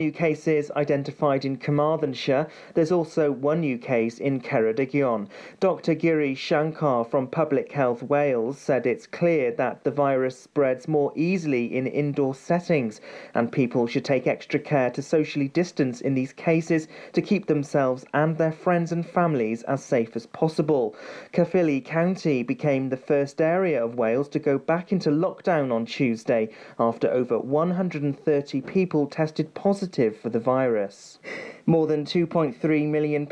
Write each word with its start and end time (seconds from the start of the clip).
new 0.00 0.12
cases 0.12 0.70
identified 0.76 1.44
in 1.44 1.56
Carmarthenshire. 1.56 2.46
There's 2.74 2.92
also 2.92 3.32
one 3.32 3.58
new 3.58 3.76
case 3.76 4.20
in 4.20 4.40
Ceredigion. 4.40 5.26
Dr. 5.58 5.94
Giri 5.96 6.36
Shankar 6.36 7.04
from 7.04 7.26
Public 7.26 7.72
Health 7.72 8.04
Wales 8.04 8.58
said 8.58 8.86
it's 8.86 9.08
clear 9.08 9.50
that 9.50 9.82
the 9.82 9.90
virus 9.90 10.38
spreads 10.38 10.86
more 10.86 11.12
easily 11.16 11.76
in 11.76 11.88
indoor 11.88 12.32
settings 12.36 13.00
and 13.34 13.50
people 13.50 13.88
should 13.88 14.04
take 14.04 14.28
extra 14.28 14.60
care 14.60 14.88
to 14.88 15.02
socially 15.02 15.48
distance 15.48 16.00
in 16.00 16.14
these 16.14 16.32
cases 16.32 16.86
to 17.12 17.20
keep 17.20 17.46
themselves 17.46 18.04
and 18.14 18.38
their 18.38 18.52
friends 18.52 18.92
and 18.92 19.04
families 19.04 19.64
as 19.64 19.82
safe 19.82 20.14
as 20.14 20.26
possible. 20.26 20.94
Caerphilly 21.32 21.80
County 21.80 22.44
became 22.44 22.88
the 22.88 22.96
first 22.96 23.40
area 23.40 23.84
of 23.84 23.96
Wales 23.96 24.28
to 24.28 24.38
go 24.38 24.58
back 24.58 24.92
into 24.92 25.10
lockdown 25.10 25.72
on 25.72 25.84
Tuesday 25.84 26.50
after 26.78 27.10
over 27.10 27.36
130 27.36 28.60
people 28.60 29.08
tested 29.08 29.52
positive 29.54 29.87
positive 29.88 30.20
for 30.20 30.28
the 30.28 30.40
virus. 30.40 31.18
More 31.68 31.86
than 31.86 32.06
£2.3 32.06 32.88
million 32.88 33.28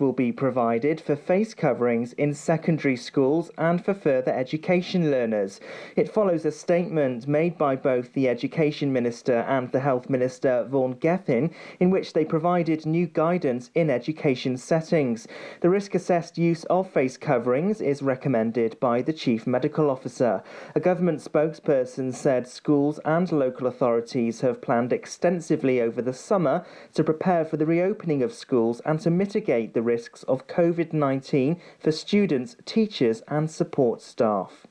will 0.00 0.12
be 0.12 0.32
provided 0.32 1.00
for 1.00 1.14
face 1.14 1.54
coverings 1.54 2.14
in 2.14 2.34
secondary 2.34 2.96
schools 2.96 3.52
and 3.56 3.84
for 3.84 3.94
further 3.94 4.32
education 4.32 5.08
learners. 5.12 5.60
It 5.94 6.12
follows 6.12 6.44
a 6.44 6.50
statement 6.50 7.28
made 7.28 7.56
by 7.56 7.76
both 7.76 8.12
the 8.12 8.28
Education 8.28 8.92
Minister 8.92 9.44
and 9.46 9.70
the 9.70 9.78
Health 9.78 10.10
Minister, 10.10 10.66
Vaughan 10.68 10.94
Gething, 10.94 11.54
in 11.78 11.90
which 11.90 12.12
they 12.12 12.24
provided 12.24 12.86
new 12.86 13.06
guidance 13.06 13.70
in 13.76 13.88
education 13.88 14.56
settings. 14.56 15.28
The 15.60 15.70
risk 15.70 15.94
assessed 15.94 16.36
use 16.36 16.64
of 16.64 16.90
face 16.90 17.16
coverings 17.16 17.80
is 17.80 18.02
recommended 18.02 18.80
by 18.80 19.00
the 19.00 19.12
Chief 19.12 19.46
Medical 19.46 19.90
Officer. 19.90 20.42
A 20.74 20.80
government 20.80 21.20
spokesperson 21.20 22.12
said 22.12 22.48
schools 22.48 22.98
and 23.04 23.30
local 23.30 23.68
authorities 23.68 24.40
have 24.40 24.60
planned 24.60 24.92
extensively 24.92 25.80
over 25.80 26.02
the 26.02 26.12
summer 26.12 26.66
to 26.92 27.04
prepare 27.04 27.44
for 27.44 27.56
the 27.56 27.75
reopening 27.76 28.22
of 28.22 28.32
schools 28.32 28.80
and 28.86 28.98
to 29.00 29.10
mitigate 29.10 29.74
the 29.74 29.82
risks 29.82 30.22
of 30.22 30.46
COVID 30.46 30.92
19 30.92 31.60
for 31.78 31.92
students, 31.92 32.56
teachers, 32.64 33.22
and 33.28 33.50
support 33.50 34.00
staff. 34.00 34.66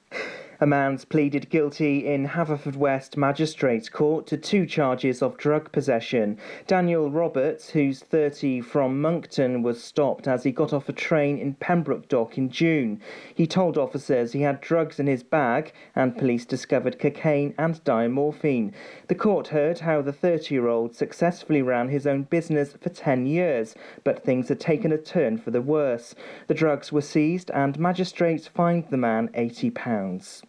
A 0.65 0.67
man's 0.67 1.05
pleaded 1.05 1.51
guilty 1.51 2.07
in 2.07 2.29
Haverfordwest 2.29 3.17
Magistrates 3.17 3.87
Court 3.87 4.25
to 4.25 4.35
two 4.35 4.65
charges 4.65 5.21
of 5.21 5.37
drug 5.37 5.71
possession. 5.71 6.39
Daniel 6.65 7.11
Roberts, 7.11 7.69
who's 7.69 7.99
30 7.99 8.61
from 8.61 8.99
Monkton, 8.99 9.61
was 9.61 9.83
stopped 9.83 10.27
as 10.27 10.41
he 10.41 10.51
got 10.51 10.73
off 10.73 10.89
a 10.89 10.91
train 10.91 11.37
in 11.37 11.53
Pembroke 11.53 12.07
Dock 12.07 12.39
in 12.39 12.49
June. 12.49 12.99
He 13.35 13.45
told 13.45 13.77
officers 13.77 14.31
he 14.31 14.41
had 14.41 14.59
drugs 14.59 14.99
in 14.99 15.05
his 15.05 15.21
bag 15.21 15.71
and 15.95 16.17
police 16.17 16.47
discovered 16.47 16.97
cocaine 16.97 17.53
and 17.59 17.83
diamorphine. 17.83 18.73
The 19.07 19.13
court 19.13 19.49
heard 19.49 19.81
how 19.81 20.01
the 20.01 20.11
30 20.11 20.55
year 20.55 20.67
old 20.67 20.95
successfully 20.95 21.61
ran 21.61 21.89
his 21.89 22.07
own 22.07 22.23
business 22.23 22.73
for 22.73 22.89
10 22.89 23.27
years, 23.27 23.75
but 24.03 24.23
things 24.23 24.49
had 24.49 24.59
taken 24.59 24.91
a 24.91 24.97
turn 24.97 25.37
for 25.37 25.51
the 25.51 25.61
worse. 25.61 26.15
The 26.47 26.55
drugs 26.55 26.91
were 26.91 27.01
seized 27.01 27.51
and 27.51 27.77
magistrates 27.77 28.47
fined 28.47 28.85
the 28.89 28.97
man 28.97 29.27
£80. 29.35 30.41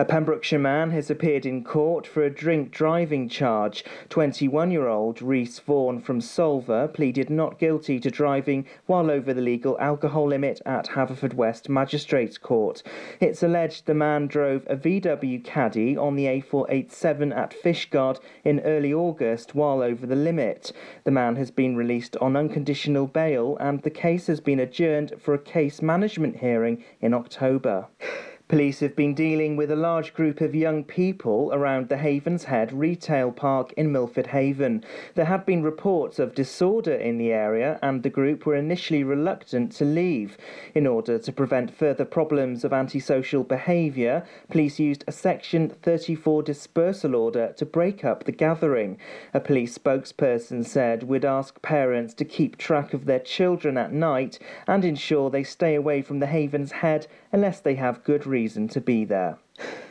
A 0.00 0.04
Pembrokeshire 0.04 0.60
man 0.60 0.92
has 0.92 1.10
appeared 1.10 1.44
in 1.44 1.64
court 1.64 2.06
for 2.06 2.22
a 2.22 2.30
drink 2.30 2.70
driving 2.70 3.28
charge. 3.28 3.84
21 4.10 4.70
year 4.70 4.86
old 4.86 5.20
Rhys 5.20 5.58
Vaughan 5.58 5.98
from 5.98 6.20
Solva 6.20 6.86
pleaded 6.94 7.28
not 7.28 7.58
guilty 7.58 7.98
to 7.98 8.08
driving 8.08 8.64
while 8.86 9.10
over 9.10 9.34
the 9.34 9.42
legal 9.42 9.76
alcohol 9.80 10.28
limit 10.28 10.60
at 10.64 10.90
Haverfordwest 10.90 11.68
Magistrates 11.68 12.38
Court. 12.38 12.84
It's 13.18 13.42
alleged 13.42 13.86
the 13.86 13.94
man 13.94 14.28
drove 14.28 14.62
a 14.68 14.76
VW 14.76 15.42
Caddy 15.42 15.96
on 15.96 16.14
the 16.14 16.26
A487 16.26 17.36
at 17.36 17.52
Fishguard 17.52 18.20
in 18.44 18.60
early 18.60 18.94
August 18.94 19.56
while 19.56 19.82
over 19.82 20.06
the 20.06 20.14
limit. 20.14 20.72
The 21.02 21.10
man 21.10 21.34
has 21.34 21.50
been 21.50 21.74
released 21.74 22.16
on 22.18 22.36
unconditional 22.36 23.08
bail 23.08 23.56
and 23.58 23.82
the 23.82 23.90
case 23.90 24.28
has 24.28 24.38
been 24.38 24.60
adjourned 24.60 25.14
for 25.18 25.34
a 25.34 25.38
case 25.40 25.82
management 25.82 26.36
hearing 26.36 26.84
in 27.00 27.12
October. 27.12 27.88
Police 28.48 28.80
have 28.80 28.96
been 28.96 29.12
dealing 29.12 29.56
with 29.56 29.70
a 29.70 29.76
large 29.76 30.14
group 30.14 30.40
of 30.40 30.54
young 30.54 30.82
people 30.82 31.50
around 31.52 31.90
the 31.90 31.98
Havens 31.98 32.44
Head 32.44 32.72
retail 32.72 33.30
park 33.30 33.74
in 33.74 33.92
Milford 33.92 34.28
Haven. 34.28 34.86
There 35.16 35.26
had 35.26 35.44
been 35.44 35.62
reports 35.62 36.18
of 36.18 36.34
disorder 36.34 36.94
in 36.94 37.18
the 37.18 37.30
area, 37.30 37.78
and 37.82 38.02
the 38.02 38.08
group 38.08 38.46
were 38.46 38.56
initially 38.56 39.04
reluctant 39.04 39.72
to 39.72 39.84
leave. 39.84 40.38
In 40.74 40.86
order 40.86 41.18
to 41.18 41.30
prevent 41.30 41.74
further 41.74 42.06
problems 42.06 42.64
of 42.64 42.72
antisocial 42.72 43.44
behaviour, 43.44 44.24
police 44.48 44.78
used 44.78 45.04
a 45.06 45.12
Section 45.12 45.68
34 45.82 46.42
dispersal 46.42 47.14
order 47.14 47.52
to 47.58 47.66
break 47.66 48.02
up 48.02 48.24
the 48.24 48.32
gathering. 48.32 48.96
A 49.34 49.40
police 49.40 49.76
spokesperson 49.76 50.64
said, 50.64 51.02
We'd 51.02 51.26
ask 51.26 51.60
parents 51.60 52.14
to 52.14 52.24
keep 52.24 52.56
track 52.56 52.94
of 52.94 53.04
their 53.04 53.20
children 53.20 53.76
at 53.76 53.92
night 53.92 54.38
and 54.66 54.86
ensure 54.86 55.28
they 55.28 55.44
stay 55.44 55.74
away 55.74 56.00
from 56.00 56.20
the 56.20 56.26
Havens 56.28 56.72
Head 56.72 57.08
unless 57.32 57.60
they 57.60 57.74
have 57.74 58.04
good 58.04 58.26
reason 58.26 58.68
to 58.68 58.80
be 58.80 59.04
there. 59.04 59.38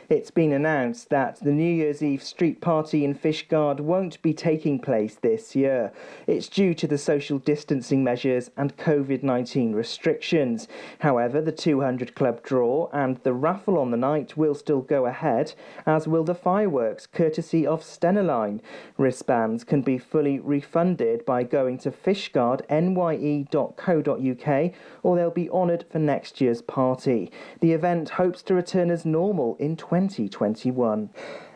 It's 0.09 0.31
been 0.31 0.53
announced 0.53 1.09
that 1.09 1.37
the 1.41 1.51
New 1.51 1.69
Year's 1.69 2.01
Eve 2.01 2.23
street 2.23 2.61
party 2.61 3.03
in 3.03 3.13
Fishguard 3.13 3.81
won't 3.81 4.21
be 4.21 4.33
taking 4.33 4.79
place 4.79 5.15
this 5.15 5.53
year. 5.53 5.91
It's 6.25 6.47
due 6.47 6.73
to 6.75 6.87
the 6.87 6.97
social 6.97 7.39
distancing 7.39 8.05
measures 8.05 8.49
and 8.55 8.77
COVID 8.77 9.21
19 9.21 9.73
restrictions. 9.73 10.69
However, 10.99 11.41
the 11.41 11.51
200 11.51 12.15
club 12.15 12.41
draw 12.41 12.87
and 12.93 13.17
the 13.23 13.33
raffle 13.33 13.77
on 13.77 13.91
the 13.91 13.97
night 13.97 14.37
will 14.37 14.55
still 14.55 14.79
go 14.79 15.07
ahead, 15.07 15.53
as 15.85 16.07
will 16.07 16.23
the 16.23 16.33
fireworks, 16.33 17.05
courtesy 17.05 17.67
of 17.67 17.81
Stena 17.81 18.25
Line. 18.25 18.61
Wristbands 18.97 19.65
can 19.65 19.81
be 19.81 19.97
fully 19.97 20.39
refunded 20.39 21.25
by 21.25 21.43
going 21.43 21.77
to 21.79 21.91
fishguardnye.co.uk 21.91 24.71
or 25.03 25.15
they'll 25.17 25.31
be 25.31 25.49
honoured 25.49 25.83
for 25.91 25.99
next 25.99 26.39
year's 26.39 26.61
party. 26.61 27.29
The 27.59 27.73
event 27.73 28.11
hopes 28.11 28.41
to 28.43 28.53
return 28.53 28.89
as 28.89 29.03
normal 29.03 29.56
in 29.59 29.75
2021. 29.75 31.09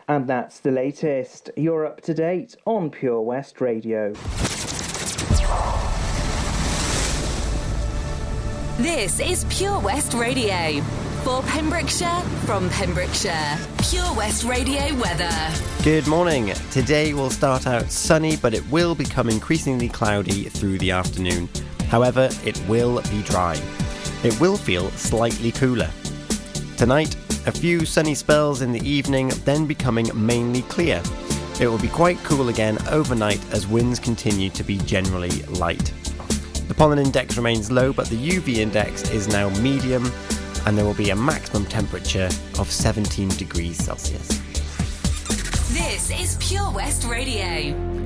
And 0.08 0.28
that's 0.28 0.60
the 0.60 0.70
latest. 0.70 1.50
You're 1.56 1.86
up 1.86 2.00
to 2.02 2.14
date 2.14 2.56
on 2.64 2.90
Pure 2.90 3.22
West 3.22 3.60
Radio. 3.60 4.12
This 8.78 9.20
is 9.20 9.44
Pure 9.48 9.80
West 9.80 10.14
Radio. 10.14 10.80
For 11.22 11.40
Pembrokeshire, 11.42 12.20
from 12.46 12.68
Pembrokeshire. 12.70 13.56
Pure 13.88 14.12
West 14.16 14.42
Radio 14.42 14.80
weather. 14.96 15.30
Good 15.84 16.08
morning. 16.08 16.52
Today 16.72 17.14
will 17.14 17.30
start 17.30 17.68
out 17.68 17.92
sunny, 17.92 18.36
but 18.36 18.54
it 18.54 18.68
will 18.70 18.96
become 18.96 19.28
increasingly 19.28 19.88
cloudy 19.88 20.44
through 20.48 20.78
the 20.78 20.90
afternoon. 20.90 21.48
However, 21.88 22.28
it 22.44 22.60
will 22.66 23.00
be 23.02 23.22
dry. 23.22 23.56
It 24.24 24.40
will 24.40 24.56
feel 24.56 24.90
slightly 24.92 25.52
cooler. 25.52 25.90
Tonight, 26.76 27.14
a 27.46 27.52
few 27.52 27.84
sunny 27.84 28.14
spells 28.14 28.62
in 28.62 28.72
the 28.72 28.88
evening, 28.88 29.28
then 29.44 29.66
becoming 29.66 30.08
mainly 30.14 30.62
clear. 30.62 31.02
It 31.60 31.66
will 31.66 31.78
be 31.78 31.88
quite 31.88 32.18
cool 32.18 32.48
again 32.48 32.78
overnight 32.88 33.40
as 33.52 33.66
winds 33.66 33.98
continue 33.98 34.50
to 34.50 34.62
be 34.62 34.78
generally 34.78 35.42
light. 35.44 35.92
The 36.68 36.74
pollen 36.74 36.98
index 36.98 37.36
remains 37.36 37.70
low, 37.70 37.92
but 37.92 38.06
the 38.08 38.16
UV 38.16 38.56
index 38.56 39.10
is 39.10 39.28
now 39.28 39.48
medium, 39.60 40.10
and 40.66 40.78
there 40.78 40.84
will 40.84 40.94
be 40.94 41.10
a 41.10 41.16
maximum 41.16 41.66
temperature 41.66 42.28
of 42.58 42.70
17 42.70 43.28
degrees 43.30 43.76
Celsius. 43.76 44.28
This 45.72 46.10
is 46.10 46.36
Pure 46.40 46.70
West 46.70 47.04
Radio. 47.04 48.01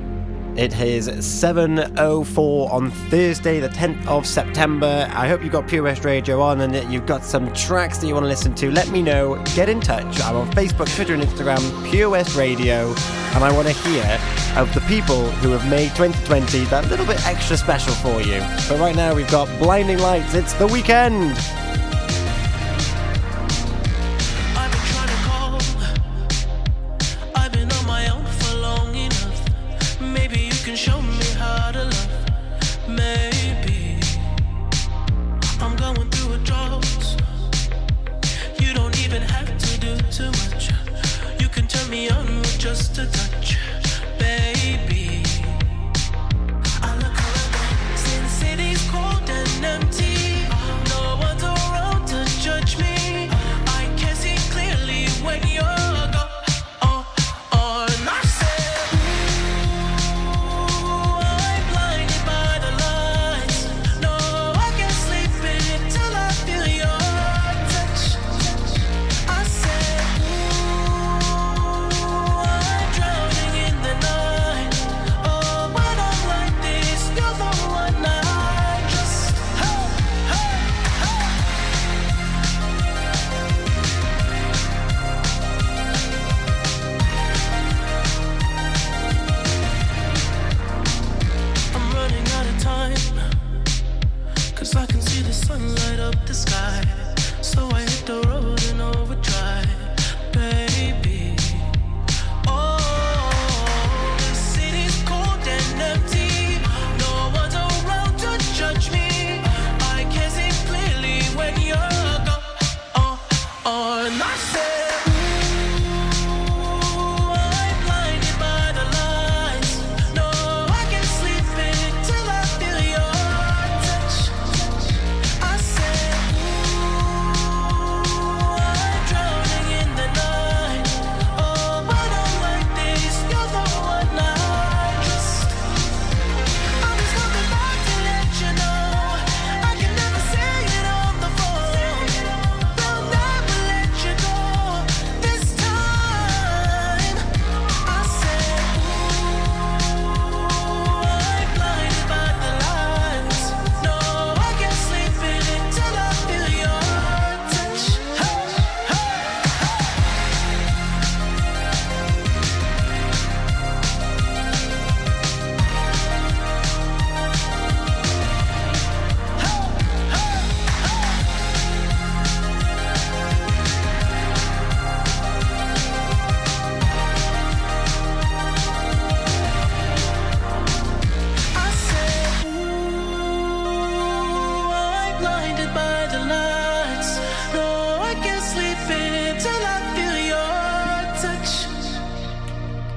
It 0.56 0.80
is 0.80 1.06
7.04 1.08 2.72
on 2.72 2.90
Thursday, 2.90 3.60
the 3.60 3.68
10th 3.68 4.06
of 4.06 4.26
September. 4.26 5.06
I 5.10 5.28
hope 5.28 5.42
you've 5.42 5.52
got 5.52 5.68
Pure 5.68 5.82
West 5.82 6.02
Radio 6.02 6.40
on 6.40 6.62
and 6.62 6.74
that 6.74 6.90
you've 6.90 7.04
got 7.04 7.22
some 7.22 7.52
tracks 7.52 7.98
that 7.98 8.06
you 8.06 8.14
want 8.14 8.24
to 8.24 8.28
listen 8.28 8.54
to. 8.54 8.70
Let 8.70 8.88
me 8.88 9.02
know. 9.02 9.36
Get 9.54 9.68
in 9.68 9.80
touch. 9.80 10.18
I'm 10.22 10.34
on 10.34 10.50
Facebook, 10.52 10.94
Twitter, 10.96 11.12
and 11.12 11.22
Instagram, 11.22 11.90
Pure 11.90 12.08
West 12.08 12.36
Radio. 12.36 12.94
And 13.34 13.44
I 13.44 13.52
want 13.52 13.68
to 13.68 13.74
hear 13.74 14.18
of 14.56 14.72
the 14.72 14.80
people 14.88 15.30
who 15.30 15.50
have 15.50 15.68
made 15.68 15.90
2020 15.90 16.64
that 16.64 16.88
little 16.88 17.04
bit 17.04 17.24
extra 17.26 17.58
special 17.58 17.92
for 17.92 18.22
you. 18.22 18.40
But 18.66 18.78
right 18.80 18.96
now, 18.96 19.14
we've 19.14 19.30
got 19.30 19.46
Blinding 19.58 19.98
Lights. 19.98 20.32
It's 20.32 20.54
the 20.54 20.66
weekend. 20.66 21.36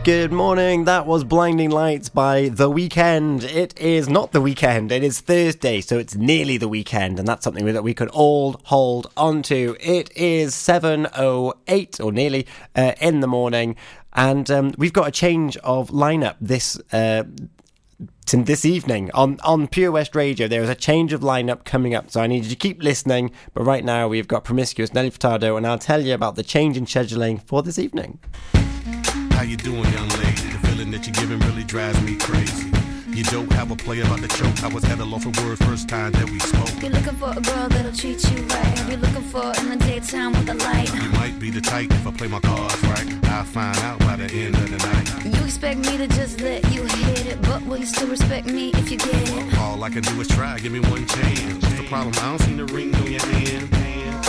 Good 0.10 0.32
morning. 0.32 0.86
That 0.86 1.06
was 1.06 1.24
Blinding 1.24 1.70
Lights 1.70 2.10
by 2.10 2.50
The 2.50 2.68
Weeknd. 2.68 3.44
It 3.44 3.80
is 3.80 4.10
not 4.10 4.32
the 4.32 4.42
weekend. 4.42 4.92
It 4.92 5.04
is 5.04 5.20
Thursday, 5.22 5.82
so 5.82 6.00
it's 6.00 6.16
nearly 6.16 6.58
the 6.58 6.68
weekend, 6.68 7.20
and 7.20 7.28
that's 7.28 7.44
something 7.44 7.64
that 7.68 7.84
we 7.84 7.94
could 7.94 8.08
all 8.08 8.60
hold 8.64 9.12
on 9.16 9.44
to. 9.44 9.78
It 9.80 10.10
is 10.18 10.56
7.08, 10.56 12.04
or 12.04 12.12
nearly, 12.12 12.48
uh, 12.76 12.94
in 13.00 13.20
the 13.20 13.28
morning, 13.28 13.76
and 14.12 14.50
um, 14.50 14.74
we've 14.80 14.94
got 14.94 15.08
a 15.08 15.12
change 15.12 15.58
of 15.58 15.92
lineup 15.92 16.38
this 16.42 16.82
uh, 16.92 17.26
this 18.32 18.66
evening 18.66 19.12
on, 19.14 19.40
on 19.44 19.68
Pure 19.68 19.92
West 19.92 20.16
Radio. 20.16 20.48
There 20.48 20.64
is 20.64 20.70
a 20.70 20.76
change 20.76 21.14
of 21.14 21.22
lineup 21.22 21.66
coming 21.66 21.94
up, 21.94 22.10
so 22.10 22.20
I 22.20 22.26
need 22.26 22.46
you 22.46 22.50
to 22.50 22.56
keep 22.56 22.82
listening. 22.82 23.30
But 23.54 23.62
right 23.62 23.86
now, 23.86 24.08
we've 24.08 24.28
got 24.28 24.44
Promiscuous 24.44 24.92
Nelly 24.92 25.12
Furtado, 25.12 25.56
and 25.56 25.68
I'll 25.68 25.78
tell 25.78 26.04
you 26.04 26.16
about 26.16 26.36
the 26.36 26.44
change 26.44 26.78
in 26.78 26.86
scheduling 26.86 27.40
for 27.44 27.62
this 27.62 27.78
evening. 27.78 28.18
How 29.40 29.46
you 29.46 29.56
doing, 29.56 29.86
young 29.94 30.10
lady? 30.20 30.52
The 30.52 30.68
feeling 30.68 30.92
that 30.92 31.08
you're 31.08 31.14
giving 31.14 31.40
really 31.48 31.64
drives 31.64 32.02
me 32.02 32.18
crazy. 32.18 32.70
You 33.08 33.24
don't 33.24 33.50
have 33.54 33.72
a 33.72 33.76
play 33.78 34.02
about 34.02 34.20
the 34.20 34.28
choke. 34.28 34.62
I 34.66 34.68
was 34.68 34.84
at 34.84 35.00
a 35.00 35.06
loss 35.06 35.24
for 35.24 35.32
words 35.42 35.64
first 35.64 35.88
time 35.88 36.12
that 36.12 36.30
we 36.30 36.40
spoke. 36.40 36.70
You're 36.82 36.92
looking 36.92 37.16
for 37.16 37.32
a 37.32 37.40
girl 37.40 37.70
that'll 37.70 37.94
treat 37.94 38.22
you 38.32 38.44
right. 38.48 38.90
You're 38.90 38.98
looking 38.98 39.24
for 39.32 39.46
in 39.62 39.70
the 39.70 39.78
daytime 39.78 40.34
with 40.34 40.46
the 40.46 40.56
light. 40.56 40.94
You 40.94 41.10
might 41.12 41.40
be 41.40 41.52
the 41.52 41.62
type 41.62 41.90
if 41.90 42.06
I 42.06 42.12
play 42.12 42.28
my 42.28 42.42
cards 42.42 42.84
right. 42.84 43.26
I'll 43.28 43.46
find 43.46 43.78
out 43.78 44.00
by 44.00 44.18
the 44.18 44.26
end 44.26 44.56
of 44.56 44.72
the 44.72 44.78
night. 44.86 45.34
You 45.34 45.42
expect 45.46 45.80
me 45.88 45.96
to 45.96 46.08
just 46.10 46.42
let 46.42 46.70
you 46.74 46.84
hit 46.84 47.28
it, 47.28 47.42
but 47.42 47.62
will 47.66 47.78
you 47.78 47.86
still 47.86 48.10
respect 48.10 48.46
me 48.46 48.72
if 48.74 48.92
you 48.92 48.98
get 48.98 49.16
it? 49.16 49.58
All 49.58 49.82
I 49.86 49.90
can 49.90 50.04
do 50.04 50.20
is 50.20 50.28
try. 50.28 50.60
Give 50.60 50.74
me 50.74 50.82
one 50.82 51.06
chance. 51.06 51.64
What's 51.64 51.78
the 51.78 51.88
problem? 51.88 52.14
I 52.18 52.28
don't 52.28 52.40
see 52.40 52.56
the 52.56 52.66
ring 52.66 52.94
on 52.94 53.10
your 53.10 53.26
hand. 53.26 53.79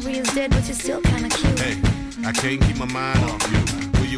blue. 0.00 0.10
Is 0.10 0.34
dead, 0.34 0.50
but 0.50 0.64
you're 0.66 0.74
still 0.74 1.00
kinda 1.02 1.28
cute. 1.28 1.58
Hey, 1.58 1.76
I 2.24 2.32
can't 2.32 2.60
keep 2.60 2.76
my 2.78 2.86
mind 2.86 3.18
off 3.24 3.52
you. 3.52 3.91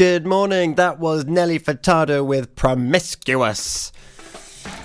Good 0.00 0.24
morning. 0.24 0.76
That 0.76 0.98
was 0.98 1.26
Nelly 1.26 1.58
Furtado 1.58 2.24
with 2.24 2.56
Promiscuous. 2.56 3.92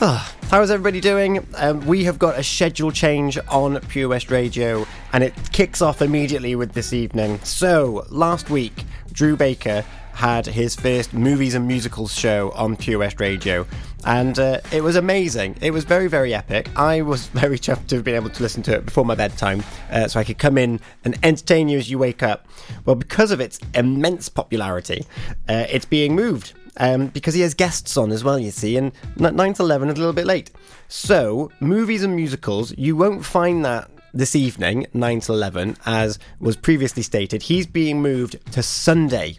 Ah, 0.01 0.35
how 0.49 0.61
is 0.61 0.69
everybody 0.69 0.99
doing? 0.99 1.47
Um, 1.55 1.87
we 1.87 2.03
have 2.03 2.19
got 2.19 2.37
a 2.37 2.43
schedule 2.43 2.91
change 2.91 3.39
on 3.47 3.79
Pure 3.87 4.09
West 4.09 4.29
Radio, 4.29 4.85
and 5.13 5.23
it 5.23 5.33
kicks 5.53 5.81
off 5.81 6.01
immediately 6.01 6.57
with 6.57 6.73
this 6.73 6.91
evening. 6.91 7.39
So, 7.45 8.05
last 8.09 8.49
week, 8.49 8.83
Drew 9.13 9.37
Baker 9.37 9.85
had 10.15 10.45
his 10.45 10.75
first 10.75 11.13
movies 11.13 11.53
and 11.55 11.67
musicals 11.67 12.13
show 12.13 12.51
on 12.51 12.75
Pure 12.75 12.99
West 12.99 13.19
Radio, 13.19 13.67
and 14.05 14.39
uh, 14.39 14.61
it 14.71 14.81
was 14.81 14.95
amazing. 14.95 15.57
It 15.61 15.71
was 15.71 15.83
very, 15.83 16.07
very 16.07 16.33
epic. 16.33 16.69
I 16.75 17.01
was 17.01 17.27
very 17.43 17.59
chuffed 17.59 17.87
to 17.87 17.95
have 17.95 18.03
been 18.03 18.15
able 18.15 18.29
to 18.31 18.41
listen 18.41 18.63
to 18.63 18.75
it 18.75 18.85
before 18.85 19.05
my 19.05 19.15
bedtime, 19.15 19.63
uh, 19.91 20.07
so 20.07 20.19
I 20.19 20.23
could 20.23 20.37
come 20.37 20.57
in 20.57 20.79
and 21.03 21.17
entertain 21.21 21.69
you 21.69 21.77
as 21.77 21.89
you 21.89 21.99
wake 21.99 22.23
up. 22.23 22.47
Well, 22.85 22.95
because 22.95 23.31
of 23.31 23.39
its 23.39 23.59
immense 23.73 24.29
popularity, 24.29 25.05
uh, 25.47 25.65
it's 25.69 25.85
being 25.85 26.15
moved 26.15 26.53
um, 26.77 27.07
because 27.07 27.33
he 27.33 27.41
has 27.41 27.53
guests 27.53 27.97
on 27.97 28.11
as 28.11 28.23
well, 28.23 28.39
you 28.39 28.51
see, 28.51 28.77
and 28.77 28.91
9 29.17 29.53
to 29.53 29.63
11 29.63 29.89
is 29.89 29.95
a 29.95 29.97
little 29.97 30.13
bit 30.13 30.25
late. 30.25 30.51
So, 30.87 31.51
movies 31.59 32.03
and 32.03 32.15
musicals, 32.15 32.73
you 32.77 32.95
won't 32.95 33.25
find 33.25 33.65
that 33.65 33.89
this 34.13 34.35
evening, 34.35 34.87
9 34.93 35.19
to 35.21 35.33
11, 35.33 35.77
as 35.85 36.19
was 36.39 36.55
previously 36.55 37.03
stated. 37.03 37.43
He's 37.43 37.67
being 37.67 38.01
moved 38.01 38.39
to 38.53 38.63
Sunday. 38.63 39.35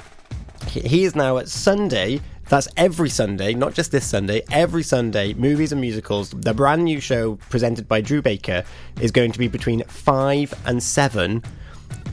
He- 0.80 1.04
is 1.04 1.14
now 1.16 1.38
at 1.38 1.48
Sunday 1.48 2.20
That's 2.48 2.68
every 2.76 3.10
Sunday, 3.10 3.54
not 3.54 3.74
just 3.74 3.90
this 3.90 4.06
Sunday, 4.06 4.42
every 4.52 4.84
Sunday, 4.84 5.34
movies 5.34 5.72
and 5.72 5.80
musicals. 5.80 6.30
The 6.30 6.54
brand 6.54 6.84
new 6.84 7.00
show 7.00 7.36
presented 7.50 7.88
by 7.88 8.00
Drew 8.00 8.22
Baker 8.22 8.62
is 9.00 9.10
going 9.10 9.32
to 9.32 9.38
be 9.40 9.48
between 9.48 9.82
5 9.82 10.54
and 10.64 10.80
7 10.80 11.42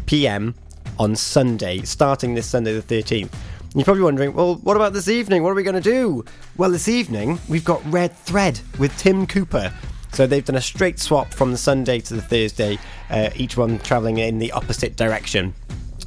p.m. 0.07 0.55
on 0.97 1.15
Sunday, 1.15 1.81
starting 1.83 2.33
this 2.33 2.47
Sunday 2.47 2.73
the 2.73 2.81
13th. 2.81 3.29
You're 3.75 3.85
probably 3.85 4.01
wondering, 4.01 4.33
well, 4.33 4.55
what 4.55 4.75
about 4.75 4.93
this 4.93 5.07
evening? 5.07 5.43
What 5.43 5.49
are 5.49 5.55
we 5.55 5.61
going 5.61 5.75
to 5.75 5.81
do? 5.81 6.25
Well, 6.57 6.71
this 6.71 6.87
evening, 6.87 7.39
we've 7.47 7.65
got 7.65 7.81
Red 7.91 8.15
Thread 8.17 8.59
with 8.79 8.95
Tim 8.97 9.27
Cooper. 9.27 9.71
So 10.13 10.25
they've 10.25 10.45
done 10.45 10.55
a 10.55 10.61
straight 10.61 10.99
swap 10.99 11.31
from 11.31 11.51
the 11.51 11.57
Sunday 11.57 11.99
to 11.99 12.13
the 12.15 12.21
Thursday, 12.21 12.79
uh, 13.09 13.29
each 13.35 13.55
one 13.55 13.79
travelling 13.79 14.19
in 14.19 14.39
the 14.39 14.51
opposite 14.51 14.95
direction. 14.95 15.53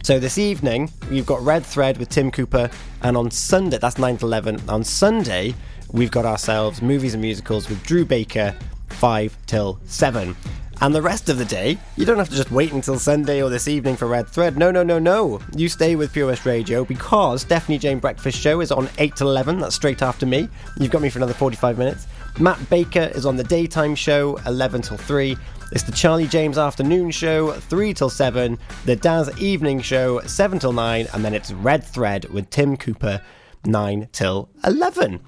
So 0.06 0.20
this 0.20 0.38
evening, 0.38 0.88
we've 1.10 1.26
got 1.26 1.42
Red 1.42 1.66
Thread 1.66 1.98
with 1.98 2.10
Tim 2.10 2.30
Cooper, 2.30 2.70
and 3.02 3.16
on 3.16 3.28
Sunday, 3.28 3.78
that's 3.78 3.98
9 3.98 4.18
to 4.18 4.26
11, 4.26 4.70
on 4.70 4.84
Sunday, 4.84 5.52
we've 5.90 6.12
got 6.12 6.24
ourselves 6.24 6.80
movies 6.80 7.14
and 7.14 7.20
musicals 7.20 7.68
with 7.68 7.82
Drew 7.82 8.04
Baker, 8.04 8.54
5 8.90 9.36
till 9.46 9.80
7. 9.86 10.36
And 10.80 10.94
the 10.94 11.02
rest 11.02 11.28
of 11.28 11.38
the 11.38 11.44
day, 11.44 11.76
you 11.96 12.04
don't 12.04 12.18
have 12.18 12.28
to 12.28 12.36
just 12.36 12.52
wait 12.52 12.70
until 12.72 13.00
Sunday 13.00 13.42
or 13.42 13.50
this 13.50 13.66
evening 13.66 13.96
for 13.96 14.06
Red 14.06 14.28
Thread. 14.28 14.56
No, 14.56 14.70
no, 14.70 14.84
no, 14.84 15.00
no. 15.00 15.40
You 15.56 15.68
stay 15.68 15.96
with 15.96 16.12
Pure 16.12 16.28
West 16.28 16.46
Radio 16.46 16.84
because 16.84 17.40
Stephanie 17.40 17.78
Jane 17.78 17.98
Breakfast 17.98 18.38
Show 18.38 18.60
is 18.60 18.70
on 18.70 18.88
8 18.98 19.16
till 19.16 19.28
11. 19.28 19.58
That's 19.58 19.74
straight 19.74 20.02
after 20.02 20.24
me. 20.24 20.48
You've 20.78 20.92
got 20.92 21.02
me 21.02 21.10
for 21.10 21.18
another 21.18 21.34
45 21.34 21.78
minutes. 21.78 22.06
Matt 22.38 22.70
Baker 22.70 23.10
is 23.14 23.26
on 23.26 23.36
the 23.36 23.42
daytime 23.42 23.96
show, 23.96 24.38
11 24.46 24.82
till 24.82 24.98
3. 24.98 25.36
It's 25.72 25.82
the 25.82 25.90
Charlie 25.90 26.28
James 26.28 26.58
afternoon 26.58 27.10
show, 27.10 27.52
3 27.52 27.92
till 27.92 28.08
7. 28.08 28.56
The 28.84 28.94
Daz 28.94 29.36
evening 29.40 29.80
show, 29.80 30.20
7 30.20 30.60
till 30.60 30.72
9. 30.72 31.08
And 31.12 31.24
then 31.24 31.34
it's 31.34 31.50
Red 31.50 31.82
Thread 31.82 32.26
with 32.26 32.50
Tim 32.50 32.76
Cooper, 32.76 33.20
9 33.64 34.08
till 34.12 34.48
11. 34.64 35.20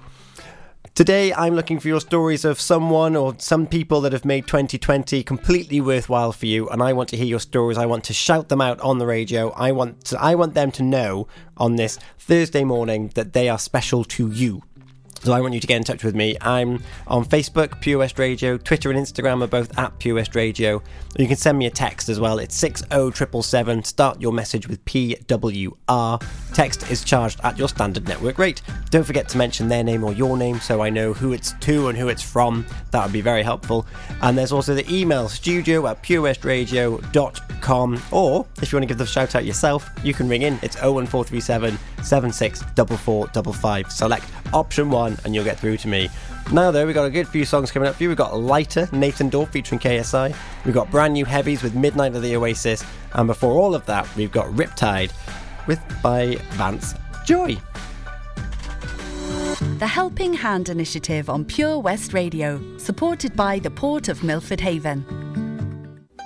Today, 0.95 1.33
I'm 1.33 1.55
looking 1.55 1.79
for 1.79 1.89
your 1.89 1.99
stories 1.99 2.45
of 2.45 2.59
someone 2.59 3.17
or 3.17 3.35
some 3.37 3.67
people 3.67 3.99
that 4.01 4.13
have 4.13 4.23
made 4.23 4.47
2020 4.47 5.23
completely 5.23 5.81
worthwhile 5.81 6.31
for 6.31 6.45
you, 6.45 6.69
and 6.69 6.81
I 6.81 6.93
want 6.93 7.09
to 7.09 7.17
hear 7.17 7.25
your 7.25 7.39
stories. 7.39 7.77
I 7.77 7.85
want 7.85 8.05
to 8.05 8.13
shout 8.13 8.47
them 8.47 8.61
out 8.61 8.79
on 8.79 8.97
the 8.97 9.05
radio. 9.05 9.51
I 9.51 9.73
want 9.73 10.05
to, 10.05 10.21
I 10.21 10.35
want 10.35 10.55
them 10.55 10.71
to 10.71 10.83
know 10.83 11.27
on 11.57 11.75
this 11.75 11.99
Thursday 12.17 12.63
morning 12.63 13.11
that 13.15 13.33
they 13.33 13.49
are 13.49 13.59
special 13.59 14.03
to 14.05 14.31
you. 14.31 14.63
So 15.23 15.33
I 15.33 15.41
want 15.41 15.53
you 15.53 15.59
to 15.59 15.67
get 15.67 15.77
in 15.77 15.83
touch 15.83 16.03
with 16.03 16.15
me. 16.15 16.37
I'm 16.41 16.81
on 17.07 17.25
Facebook, 17.25 17.81
Pure 17.81 17.99
West 17.99 18.17
Radio. 18.17 18.57
Twitter 18.57 18.89
and 18.89 18.97
Instagram 18.97 19.43
are 19.43 19.47
both 19.47 19.77
at 19.77 19.97
Pure 19.99 20.15
West 20.15 20.35
Radio. 20.35 20.81
You 21.17 21.27
can 21.27 21.35
send 21.35 21.57
me 21.57 21.65
a 21.65 21.69
text 21.69 22.07
as 22.07 22.19
well. 22.19 22.39
It's 22.39 22.55
60777. 22.55 23.83
Start 23.83 24.21
your 24.21 24.31
message 24.31 24.67
with 24.67 24.83
PWR. 24.85 26.23
Text 26.53 26.89
is 26.89 27.03
charged 27.03 27.39
at 27.43 27.57
your 27.57 27.67
standard 27.67 28.07
network 28.07 28.37
rate. 28.37 28.61
Don't 28.91 29.03
forget 29.03 29.27
to 29.29 29.37
mention 29.37 29.67
their 29.67 29.83
name 29.83 30.03
or 30.03 30.13
your 30.13 30.37
name 30.37 30.59
so 30.59 30.81
I 30.81 30.89
know 30.89 31.13
who 31.13 31.33
it's 31.33 31.51
to 31.53 31.89
and 31.89 31.97
who 31.97 32.07
it's 32.07 32.23
from. 32.23 32.65
That 32.91 33.03
would 33.03 33.13
be 33.13 33.21
very 33.21 33.43
helpful. 33.43 33.85
And 34.21 34.37
there's 34.37 34.51
also 34.51 34.73
the 34.73 34.89
email 34.93 35.27
studio 35.27 35.85
at 35.87 36.01
purewestradio.com. 36.01 38.01
Or 38.11 38.47
if 38.61 38.71
you 38.71 38.77
want 38.77 38.83
to 38.83 38.87
give 38.87 38.97
the 38.97 39.05
shout 39.05 39.35
out 39.35 39.45
yourself, 39.45 39.89
you 40.03 40.13
can 40.13 40.29
ring 40.29 40.43
in. 40.43 40.53
It's 40.61 40.77
01437 40.77 41.77
764455. 42.03 43.91
Select 43.91 44.25
option 44.53 44.89
one 44.89 45.08
and 45.23 45.33
you'll 45.33 45.43
get 45.43 45.59
through 45.59 45.77
to 45.77 45.87
me. 45.87 46.09
Now, 46.51 46.71
though, 46.71 46.85
we've 46.85 46.95
got 46.95 47.05
a 47.05 47.09
good 47.09 47.27
few 47.27 47.45
songs 47.45 47.71
coming 47.71 47.87
up 47.87 47.95
for 47.95 48.03
you. 48.03 48.09
We've 48.09 48.17
got 48.17 48.37
Lighter, 48.37 48.89
Nathan 48.91 49.29
Dawe 49.29 49.45
featuring 49.45 49.79
KSI. 49.79 50.35
We've 50.65 50.73
got 50.73 50.89
brand 50.91 51.13
new 51.13 51.25
heavies 51.25 51.63
with 51.63 51.75
Midnight 51.75 52.15
of 52.15 52.21
the 52.21 52.35
Oasis. 52.35 52.83
And 53.13 53.27
before 53.27 53.53
all 53.53 53.75
of 53.75 53.85
that, 53.85 54.07
we've 54.15 54.31
got 54.31 54.47
Riptide 54.47 55.11
with 55.67 55.79
by 56.01 56.35
Vance 56.51 56.95
Joy. 57.25 57.57
The 59.79 59.87
Helping 59.87 60.33
Hand 60.33 60.69
Initiative 60.69 61.29
on 61.29 61.45
Pure 61.45 61.79
West 61.79 62.13
Radio, 62.13 62.61
supported 62.77 63.35
by 63.35 63.59
the 63.59 63.69
Port 63.69 64.09
of 64.09 64.23
Milford 64.23 64.59
Haven. 64.59 65.28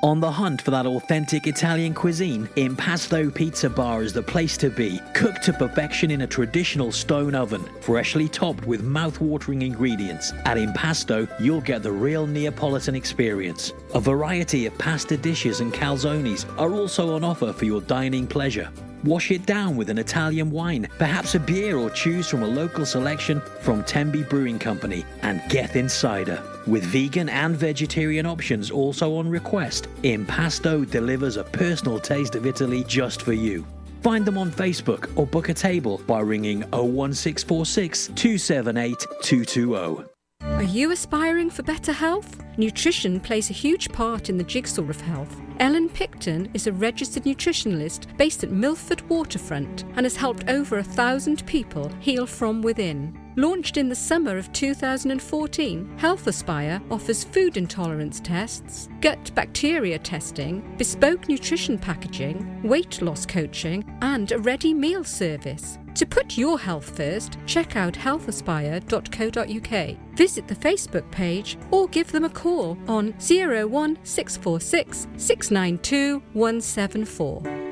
On 0.03 0.19
the 0.19 0.29
hunt 0.29 0.61
for 0.61 0.71
that 0.71 0.85
authentic 0.85 1.47
Italian 1.47 1.93
cuisine, 1.93 2.49
Impasto 2.57 3.33
Pizza 3.33 3.69
Bar 3.69 4.03
is 4.03 4.11
the 4.11 4.21
place 4.21 4.57
to 4.57 4.69
be. 4.69 4.99
Cooked 5.13 5.41
to 5.43 5.53
perfection 5.53 6.11
in 6.11 6.23
a 6.23 6.27
traditional 6.27 6.91
stone 6.91 7.33
oven, 7.33 7.63
freshly 7.79 8.27
topped 8.27 8.65
with 8.65 8.83
mouth-watering 8.83 9.61
ingredients. 9.61 10.33
At 10.43 10.57
Impasto, 10.57 11.25
you'll 11.39 11.61
get 11.61 11.83
the 11.83 11.91
real 11.93 12.27
Neapolitan 12.27 12.95
experience. 12.95 13.71
A 13.93 14.01
variety 14.01 14.65
of 14.65 14.77
pasta 14.77 15.15
dishes 15.15 15.61
and 15.61 15.73
calzones 15.73 16.45
are 16.59 16.73
also 16.73 17.15
on 17.15 17.23
offer 17.23 17.53
for 17.53 17.63
your 17.63 17.79
dining 17.79 18.27
pleasure. 18.27 18.69
Wash 19.03 19.31
it 19.31 19.45
down 19.45 19.75
with 19.75 19.89
an 19.89 19.97
Italian 19.97 20.49
wine, 20.49 20.87
perhaps 20.97 21.35
a 21.35 21.39
beer, 21.39 21.77
or 21.77 21.89
choose 21.89 22.29
from 22.29 22.41
a 22.41 22.47
local 22.47 22.85
selection 22.85 23.41
from 23.59 23.83
Tenby 23.83 24.23
Brewing 24.23 24.59
Company 24.59 25.05
and 25.23 25.41
Geth 25.49 25.75
Insider. 25.75 26.41
With 26.67 26.83
vegan 26.85 27.27
and 27.27 27.55
vegetarian 27.55 28.25
options 28.25 28.71
also 28.71 29.15
on 29.15 29.27
request, 29.29 29.87
Impasto 30.03 30.85
delivers 30.85 31.35
a 31.35 31.43
personal 31.43 31.99
taste 31.99 32.35
of 32.35 32.45
Italy 32.45 32.85
just 32.87 33.21
for 33.21 33.33
you. 33.33 33.65
Find 34.01 34.25
them 34.25 34.37
on 34.37 34.51
Facebook 34.51 35.09
or 35.17 35.27
book 35.27 35.49
a 35.49 35.53
table 35.53 36.01
by 36.07 36.21
ringing 36.21 36.61
01646 36.71 38.07
278 38.15 38.99
220. 39.21 40.12
Are 40.45 40.61
you 40.61 40.91
aspiring 40.91 41.49
for 41.49 41.63
better 41.63 41.93
health? 41.93 42.43
Nutrition 42.57 43.21
plays 43.21 43.49
a 43.49 43.53
huge 43.53 43.89
part 43.93 44.29
in 44.29 44.37
the 44.37 44.43
jigsaw 44.43 44.83
of 44.83 44.99
health. 44.99 45.33
Ellen 45.59 45.87
Picton 45.87 46.49
is 46.53 46.67
a 46.67 46.73
registered 46.73 47.23
nutritionalist 47.23 48.15
based 48.17 48.43
at 48.43 48.51
Milford 48.51 49.01
Waterfront 49.09 49.83
and 49.95 50.05
has 50.05 50.17
helped 50.17 50.49
over 50.49 50.79
a 50.79 50.83
thousand 50.83 51.45
people 51.45 51.89
heal 52.01 52.25
from 52.25 52.61
within. 52.61 53.17
Launched 53.35 53.77
in 53.77 53.89
the 53.89 53.95
summer 53.95 54.37
of 54.37 54.53
2014, 54.53 55.97
Health 55.97 56.27
Aspire 56.27 56.79
offers 56.91 57.23
food 57.23 57.57
intolerance 57.57 58.19
tests, 58.19 58.89
gut 59.01 59.31
bacteria 59.33 59.97
testing, 59.97 60.75
bespoke 60.77 61.27
nutrition 61.27 61.79
packaging, 61.79 62.61
weight 62.61 63.01
loss 63.01 63.25
coaching, 63.25 63.83
and 64.01 64.31
a 64.31 64.37
ready 64.37 64.71
meal 64.71 65.03
service. 65.03 65.79
To 65.95 66.05
put 66.05 66.37
your 66.37 66.59
health 66.59 66.95
first, 66.95 67.39
check 67.47 67.75
out 67.75 67.93
healthaspire.co.uk. 67.93 70.15
Visit 70.15 70.47
the 70.47 70.55
Facebook 70.55 71.11
page 71.11 71.57
or 71.71 71.87
give 71.87 72.11
them 72.11 72.25
a 72.25 72.29
call 72.29 72.77
on 72.87 73.13
01646 73.19 75.07
692 75.17 76.21
174. 76.33 77.62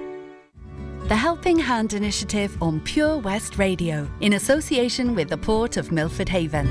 The 1.12 1.18
Helping 1.18 1.60
Hand 1.60 1.92
Initiative 1.92 2.56
on 2.64 2.80
Pure 2.80 3.18
West 3.18 3.58
Radio, 3.58 4.10
in 4.22 4.32
association 4.32 5.14
with 5.14 5.28
the 5.28 5.36
Port 5.36 5.76
of 5.76 5.92
Milford 5.92 6.30
Haven. 6.30 6.70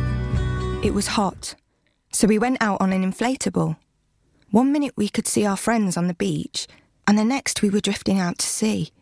It 0.83 0.95
was 0.95 1.09
hot, 1.09 1.55
so 2.11 2.27
we 2.27 2.39
went 2.39 2.57
out 2.63 2.81
on 2.81 2.91
an 2.95 3.05
inflatable. 3.05 3.77
One 4.51 4.73
minute 4.73 4.95
we 4.97 5.11
could 5.11 5.27
see 5.27 5.45
our 5.45 5.59
friends 5.59 5.99
on 5.99 6.07
the 6.07 6.15
beach, 6.15 6.67
and 7.07 7.19
the 7.19 7.23
next 7.25 7.61
we 7.61 7.69
were 7.69 7.81
drifting 7.83 8.19
out 8.19 8.39
to 8.39 8.47
sea. 8.47 8.93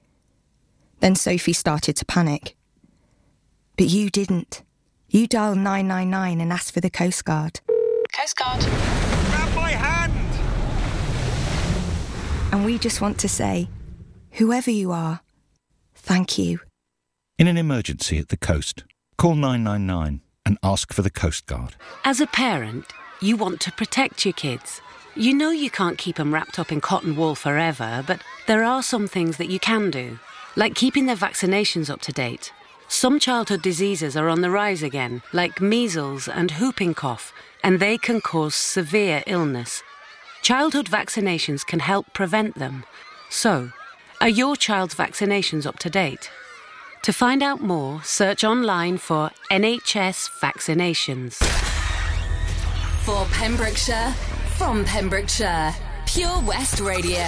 Then 0.98 1.14
Sophie 1.14 1.52
started 1.52 1.94
to 1.98 2.04
panic. 2.04 2.56
But 3.76 3.86
you 3.86 4.10
didn't. 4.10 4.64
You 5.08 5.28
dialed 5.28 5.58
999 5.58 6.40
and 6.40 6.52
asked 6.52 6.74
for 6.74 6.80
the 6.80 6.90
Coast 6.90 7.24
Guard. 7.24 7.60
Coast 8.12 8.36
Guard. 8.36 8.62
Grab 8.62 9.54
my 9.54 9.70
hand! 9.70 10.12
And 12.52 12.64
we 12.64 12.76
just 12.76 13.00
want 13.00 13.20
to 13.20 13.28
say, 13.28 13.68
whoever 14.32 14.72
you 14.72 14.90
are, 14.90 15.20
thank 15.98 16.38
you. 16.38 16.60
In 17.38 17.46
an 17.46 17.56
emergency 17.56 18.18
at 18.18 18.28
the 18.28 18.36
coast, 18.36 18.84
call 19.16 19.34
999 19.34 20.22
and 20.46 20.58
ask 20.62 20.92
for 20.92 21.02
the 21.02 21.10
Coast 21.10 21.46
Guard. 21.46 21.76
As 22.04 22.20
a 22.20 22.26
parent, 22.26 22.86
you 23.20 23.36
want 23.36 23.60
to 23.60 23.72
protect 23.72 24.24
your 24.24 24.32
kids. 24.32 24.80
You 25.14 25.34
know 25.34 25.50
you 25.50 25.70
can't 25.70 25.98
keep 25.98 26.16
them 26.16 26.32
wrapped 26.32 26.58
up 26.58 26.72
in 26.72 26.80
cotton 26.80 27.16
wool 27.16 27.34
forever, 27.34 28.04
but 28.06 28.22
there 28.46 28.64
are 28.64 28.82
some 28.82 29.08
things 29.08 29.36
that 29.36 29.50
you 29.50 29.58
can 29.58 29.90
do, 29.90 30.18
like 30.56 30.74
keeping 30.74 31.06
their 31.06 31.16
vaccinations 31.16 31.90
up 31.90 32.00
to 32.02 32.12
date. 32.12 32.52
Some 32.88 33.18
childhood 33.18 33.60
diseases 33.60 34.16
are 34.16 34.28
on 34.28 34.40
the 34.40 34.50
rise 34.50 34.82
again, 34.82 35.22
like 35.32 35.60
measles 35.60 36.28
and 36.28 36.50
whooping 36.52 36.94
cough, 36.94 37.32
and 37.62 37.80
they 37.80 37.98
can 37.98 38.20
cause 38.20 38.54
severe 38.54 39.22
illness. 39.26 39.82
Childhood 40.42 40.86
vaccinations 40.86 41.66
can 41.66 41.80
help 41.80 42.12
prevent 42.14 42.54
them. 42.54 42.84
So, 43.28 43.70
are 44.20 44.28
your 44.28 44.56
child's 44.56 44.94
vaccinations 44.94 45.66
up 45.66 45.78
to 45.78 45.90
date? 45.90 46.30
To 47.02 47.12
find 47.12 47.42
out 47.42 47.60
more, 47.60 48.02
search 48.02 48.42
online 48.42 48.98
for 48.98 49.30
NHS 49.50 50.28
vaccinations. 50.40 51.34
For 53.04 53.24
Pembrokeshire, 53.32 54.12
from 54.56 54.84
Pembrokeshire, 54.84 55.72
Pure 56.06 56.40
West 56.40 56.80
Radio. 56.80 57.18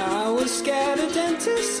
I 0.00 0.30
was 0.30 0.56
scared 0.56 1.00
of 1.00 1.12
dentists 1.12 1.80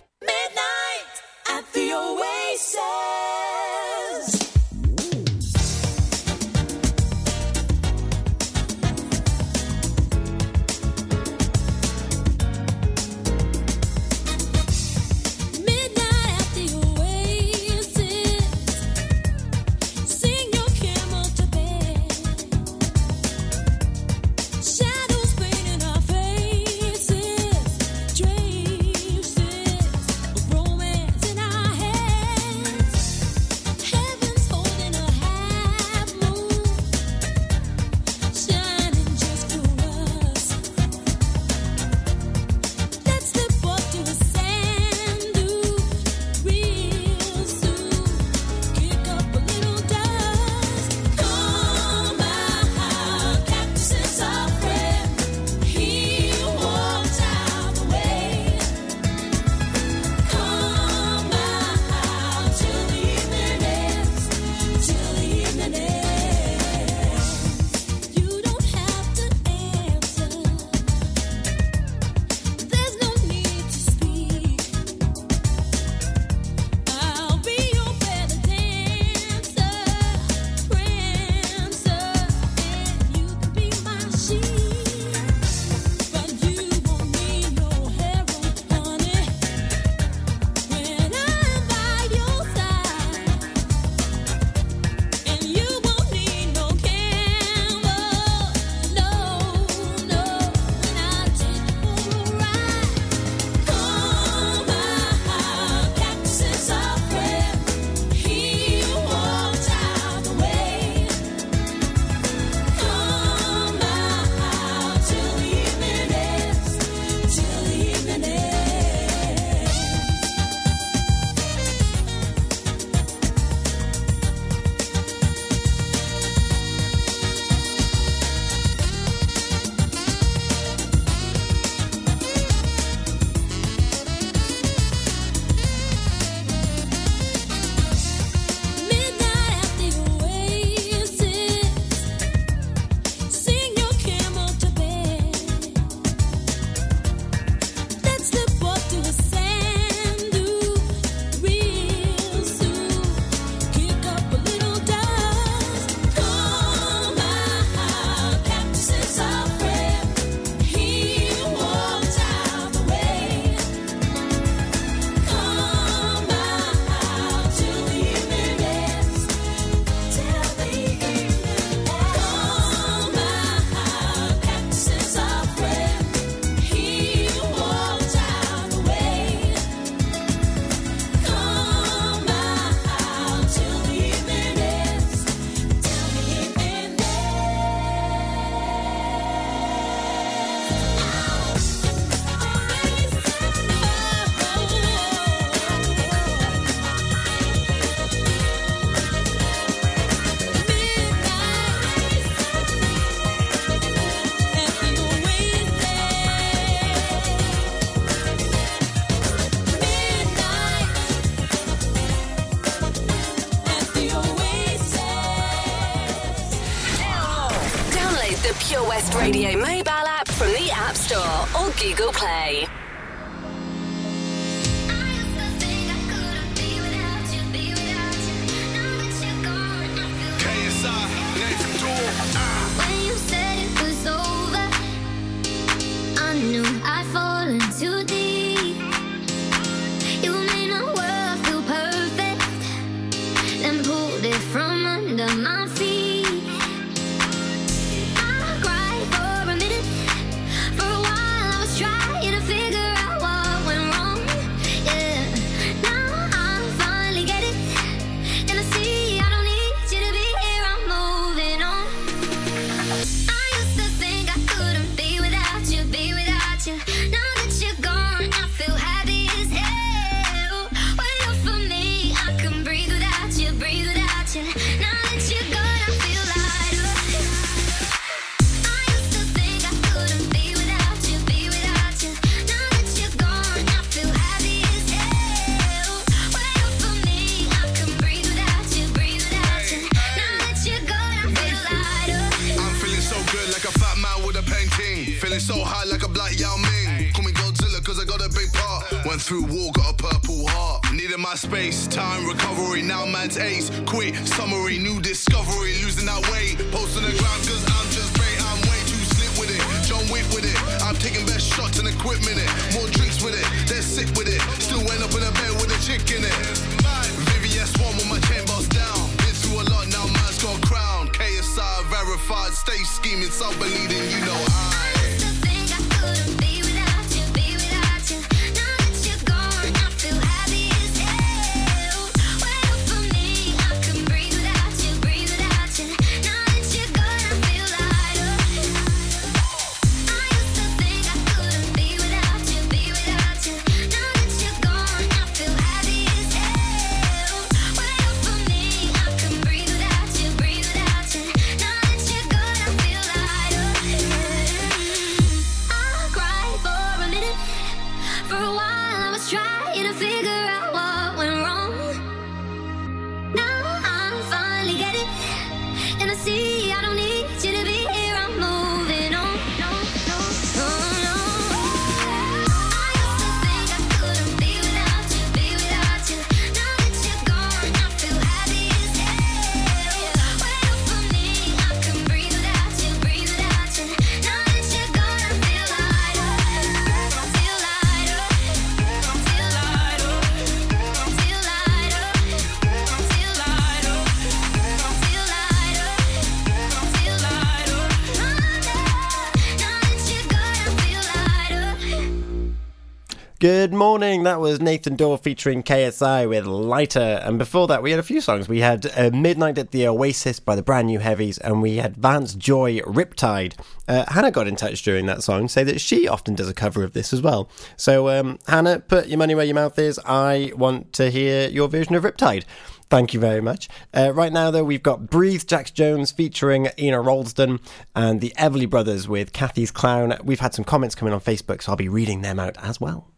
That 404.23 404.39
was 404.39 404.61
Nathan 404.61 404.95
Dawe 404.95 405.17
featuring 405.17 405.63
KSI 405.63 406.29
with 406.29 406.45
Lighter. 406.45 407.19
And 407.23 407.39
before 407.39 407.67
that, 407.67 407.81
we 407.81 407.91
had 407.91 407.99
a 407.99 408.03
few 408.03 408.21
songs. 408.21 408.47
We 408.47 408.59
had 408.59 408.91
uh, 408.95 409.09
Midnight 409.11 409.57
at 409.57 409.71
the 409.71 409.87
Oasis 409.87 410.39
by 410.39 410.55
the 410.55 410.61
Brand 410.61 410.87
New 410.87 410.99
Heavies, 410.99 411.37
and 411.39 411.61
we 411.61 411.77
had 411.77 411.97
Vance 411.97 412.35
Joy 412.35 412.79
Riptide. 412.81 413.53
Uh, 413.87 414.05
Hannah 414.07 414.29
got 414.29 414.47
in 414.47 414.55
touch 414.55 414.83
during 414.83 415.07
that 415.07 415.23
song, 415.23 415.47
say 415.47 415.63
that 415.63 415.81
she 415.81 416.07
often 416.07 416.35
does 416.35 416.47
a 416.47 416.53
cover 416.53 416.83
of 416.83 416.93
this 416.93 417.13
as 417.13 417.21
well. 417.21 417.49
So, 417.77 418.09
um, 418.09 418.37
Hannah, 418.47 418.79
put 418.79 419.07
your 419.07 419.17
money 419.17 419.33
where 419.33 419.45
your 419.45 419.55
mouth 419.55 419.77
is. 419.79 419.99
I 420.05 420.51
want 420.55 420.93
to 420.93 421.09
hear 421.09 421.49
your 421.49 421.67
version 421.67 421.95
of 421.95 422.03
Riptide. 422.03 422.43
Thank 422.89 423.13
you 423.13 423.19
very 423.19 423.41
much. 423.41 423.69
Uh, 423.93 424.11
right 424.13 424.31
now, 424.33 424.51
though, 424.51 424.63
we've 424.63 424.83
got 424.83 425.09
Breathe 425.09 425.45
Jax 425.47 425.71
Jones 425.71 426.11
featuring 426.11 426.67
Ina 426.77 426.97
Wroldsen 426.97 427.59
and 427.95 428.21
the 428.21 428.33
Everly 428.37 428.69
Brothers 428.69 429.07
with 429.07 429.33
Cathy's 429.33 429.71
Clown. 429.71 430.17
We've 430.23 430.41
had 430.41 430.53
some 430.53 430.65
comments 430.65 430.93
coming 430.95 431.13
on 431.13 431.21
Facebook, 431.21 431.61
so 431.63 431.71
I'll 431.71 431.77
be 431.77 431.89
reading 431.89 432.21
them 432.21 432.39
out 432.39 432.57
as 432.63 432.79
well. 432.79 433.10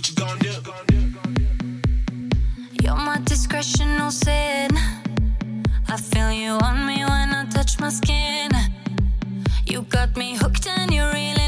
what 0.00 0.08
you 0.08 0.14
gonna 0.14 0.38
do? 0.38 0.48
You're 2.82 2.96
my 2.96 3.18
discretional 3.18 4.10
sin. 4.10 4.70
I 5.88 5.96
feel 5.96 6.32
you 6.32 6.52
on 6.52 6.86
me 6.86 7.04
when 7.04 7.28
I 7.34 7.44
touch 7.50 7.78
my 7.80 7.90
skin. 7.90 8.50
You 9.66 9.82
got 9.82 10.16
me 10.16 10.36
hooked 10.36 10.66
and 10.66 10.90
you 10.92 11.04
really 11.04 11.39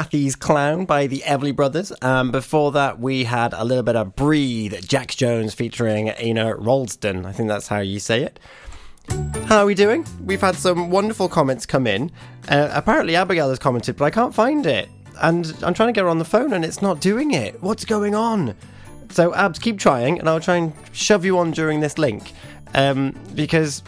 Cathy's 0.00 0.34
Clown 0.34 0.86
by 0.86 1.06
the 1.06 1.18
Everly 1.26 1.54
Brothers. 1.54 1.92
Um, 2.00 2.30
before 2.30 2.72
that, 2.72 2.98
we 2.98 3.24
had 3.24 3.52
a 3.52 3.64
little 3.64 3.82
bit 3.82 3.96
of 3.96 4.16
Breathe, 4.16 4.72
Jax 4.88 5.14
Jones 5.14 5.52
featuring 5.52 6.08
Ina 6.18 6.54
Wroldsen. 6.54 7.26
I 7.26 7.32
think 7.32 7.50
that's 7.50 7.68
how 7.68 7.80
you 7.80 8.00
say 8.00 8.22
it. 8.22 8.40
How 9.44 9.58
are 9.58 9.66
we 9.66 9.74
doing? 9.74 10.06
We've 10.24 10.40
had 10.40 10.54
some 10.54 10.88
wonderful 10.88 11.28
comments 11.28 11.66
come 11.66 11.86
in. 11.86 12.10
Uh, 12.48 12.70
apparently, 12.72 13.14
Abigail 13.14 13.50
has 13.50 13.58
commented, 13.58 13.98
but 13.98 14.06
I 14.06 14.10
can't 14.10 14.34
find 14.34 14.64
it. 14.64 14.88
And 15.20 15.44
I'm 15.62 15.74
trying 15.74 15.90
to 15.90 15.92
get 15.92 16.00
her 16.04 16.08
on 16.08 16.18
the 16.18 16.24
phone 16.24 16.54
and 16.54 16.64
it's 16.64 16.80
not 16.80 17.02
doing 17.02 17.32
it. 17.32 17.62
What's 17.62 17.84
going 17.84 18.14
on? 18.14 18.54
So, 19.10 19.34
Abs, 19.34 19.58
keep 19.58 19.78
trying, 19.78 20.18
and 20.18 20.30
I'll 20.30 20.40
try 20.40 20.56
and 20.56 20.72
shove 20.92 21.26
you 21.26 21.36
on 21.36 21.50
during 21.50 21.80
this 21.80 21.98
link. 21.98 22.32
Um, 22.72 23.14
because 23.34 23.82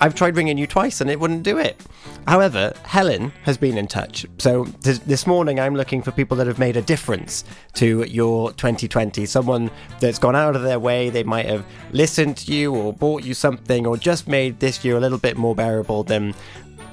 I've 0.00 0.14
tried 0.14 0.36
ringing 0.36 0.58
you 0.58 0.66
twice 0.66 1.00
and 1.00 1.08
it 1.08 1.18
wouldn't 1.18 1.44
do 1.44 1.56
it. 1.56 1.80
However, 2.26 2.74
Helen 2.84 3.32
has 3.44 3.56
been 3.56 3.78
in 3.78 3.86
touch. 3.86 4.26
So 4.38 4.64
th- 4.82 5.00
this 5.00 5.26
morning 5.26 5.58
I'm 5.58 5.74
looking 5.74 6.02
for 6.02 6.10
people 6.10 6.36
that 6.36 6.46
have 6.46 6.58
made 6.58 6.76
a 6.76 6.82
difference 6.82 7.44
to 7.74 8.02
your 8.04 8.52
2020. 8.52 9.24
Someone 9.24 9.70
that's 10.00 10.18
gone 10.18 10.36
out 10.36 10.54
of 10.54 10.62
their 10.62 10.78
way. 10.78 11.08
They 11.08 11.24
might 11.24 11.46
have 11.46 11.64
listened 11.92 12.36
to 12.38 12.52
you 12.52 12.74
or 12.74 12.92
bought 12.92 13.24
you 13.24 13.32
something 13.32 13.86
or 13.86 13.96
just 13.96 14.28
made 14.28 14.60
this 14.60 14.84
year 14.84 14.96
a 14.96 15.00
little 15.00 15.18
bit 15.18 15.36
more 15.36 15.54
bearable 15.54 16.04
than 16.04 16.34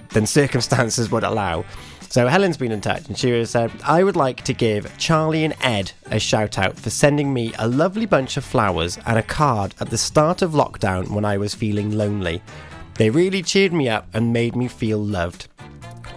than 0.09 0.25
circumstances 0.25 1.11
would 1.11 1.23
allow. 1.23 1.65
So 2.09 2.27
Helen's 2.27 2.55
been 2.55 2.71
in 2.71 2.79
touch 2.79 3.07
and 3.09 3.17
she 3.17 3.31
has 3.31 3.49
said, 3.49 3.71
I 3.83 4.01
would 4.03 4.15
like 4.15 4.43
to 4.43 4.53
give 4.53 4.97
Charlie 4.97 5.43
and 5.43 5.53
Ed 5.59 5.91
a 6.05 6.19
shout 6.19 6.57
out 6.57 6.79
for 6.79 6.89
sending 6.89 7.33
me 7.33 7.51
a 7.59 7.67
lovely 7.67 8.05
bunch 8.05 8.37
of 8.37 8.45
flowers 8.45 8.97
and 9.05 9.19
a 9.19 9.23
card 9.23 9.75
at 9.81 9.89
the 9.89 9.97
start 9.97 10.41
of 10.41 10.51
lockdown 10.51 11.09
when 11.09 11.25
I 11.25 11.37
was 11.37 11.53
feeling 11.53 11.91
lonely. 11.91 12.41
They 12.95 13.09
really 13.09 13.41
cheered 13.41 13.73
me 13.73 13.89
up 13.89 14.07
and 14.13 14.31
made 14.33 14.55
me 14.55 14.67
feel 14.67 14.99
loved. 14.99 15.47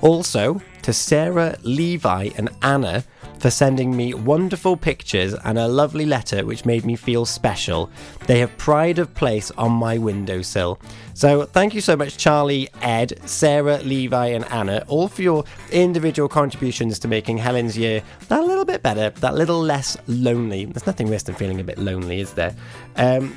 Also, 0.01 0.61
to 0.83 0.93
Sarah, 0.93 1.57
Levi, 1.63 2.31
and 2.37 2.49
Anna 2.63 3.05
for 3.41 3.51
sending 3.51 3.97
me 3.97 4.15
wonderful 4.15 4.77
pictures 4.77 5.35
and 5.35 5.59
a 5.59 5.69
lovely 5.69 6.05
letter 6.05 6.45
which 6.45 6.65
made 6.65 6.85
me 6.85 6.97
feel 6.97 7.25
special. 7.25 7.91
They 8.27 8.41
have 8.41 8.57
pride 8.59 8.99
of 8.99 9.15
place 9.15 9.51
on 9.53 9.73
my 9.73 9.99
windowsill. 9.99 10.81
So, 11.15 11.45
thank 11.45 11.75
you 11.75 11.81
so 11.81 11.97
much, 11.97 12.17
Charlie, 12.17 12.69
Ed, 12.81 13.21
Sarah, 13.29 13.79
Levi, 13.79 14.29
and 14.29 14.45
Anna, 14.47 14.85
all 14.89 15.09
for 15.09 15.23
your 15.23 15.45
individual 15.71 16.29
contributions 16.29 16.99
to 17.01 17.09
making 17.09 17.39
Helen's 17.39 17.77
year 17.77 18.03
that 18.29 18.45
little 18.45 18.65
bit 18.65 18.83
better, 18.83 19.11
that 19.11 19.35
little 19.35 19.61
less 19.61 19.97
lonely. 20.07 20.65
There's 20.65 20.87
nothing 20.87 21.09
worse 21.09 21.25
than 21.25 21.35
feeling 21.35 21.61
a 21.61 21.65
bit 21.65 21.79
lonely, 21.79 22.21
is 22.21 22.33
there? 22.35 22.55
Um, 22.97 23.37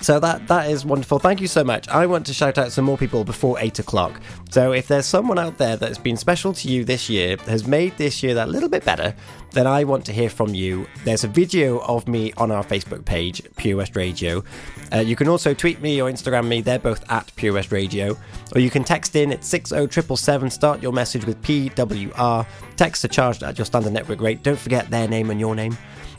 so 0.00 0.20
that 0.20 0.46
that 0.48 0.70
is 0.70 0.84
wonderful. 0.84 1.18
Thank 1.18 1.40
you 1.40 1.46
so 1.46 1.64
much. 1.64 1.88
I 1.88 2.06
want 2.06 2.26
to 2.26 2.34
shout 2.34 2.58
out 2.58 2.72
some 2.72 2.84
more 2.84 2.98
people 2.98 3.24
before 3.24 3.58
eight 3.58 3.78
o'clock. 3.78 4.20
So 4.50 4.72
if 4.72 4.88
there's 4.88 5.06
someone 5.06 5.38
out 5.38 5.58
there 5.58 5.76
that's 5.76 5.98
been 5.98 6.16
special 6.16 6.52
to 6.54 6.68
you 6.68 6.84
this 6.84 7.08
year, 7.08 7.36
has 7.46 7.66
made 7.66 7.96
this 7.96 8.22
year 8.22 8.34
that 8.34 8.48
little 8.48 8.68
bit 8.68 8.84
better, 8.84 9.14
then 9.52 9.66
I 9.66 9.84
want 9.84 10.04
to 10.06 10.12
hear 10.12 10.28
from 10.28 10.54
you. 10.54 10.86
There's 11.04 11.24
a 11.24 11.28
video 11.28 11.78
of 11.78 12.06
me 12.06 12.32
on 12.36 12.50
our 12.50 12.62
Facebook 12.62 13.04
page, 13.04 13.42
Pure 13.56 13.78
West 13.78 13.96
Radio. 13.96 14.44
Uh, 14.92 14.98
you 14.98 15.16
can 15.16 15.28
also 15.28 15.54
tweet 15.54 15.80
me 15.80 16.00
or 16.00 16.10
Instagram 16.10 16.46
me. 16.46 16.60
They're 16.60 16.78
both 16.78 17.10
at 17.10 17.34
Pure 17.36 17.54
West 17.54 17.72
Radio. 17.72 18.16
Or 18.54 18.60
you 18.60 18.70
can 18.70 18.84
text 18.84 19.16
in 19.16 19.32
at 19.32 19.44
60777. 19.44 20.50
Start 20.50 20.82
your 20.82 20.92
message 20.92 21.24
with 21.24 21.40
PWR. 21.42 22.46
Texts 22.76 23.04
are 23.04 23.08
charged 23.08 23.42
at 23.42 23.58
your 23.58 23.64
standard 23.64 23.92
network 23.92 24.20
rate. 24.20 24.42
Don't 24.42 24.58
forget 24.58 24.90
their 24.90 25.08
name 25.08 25.30
and 25.30 25.40
your 25.40 25.54
name. 25.54 25.76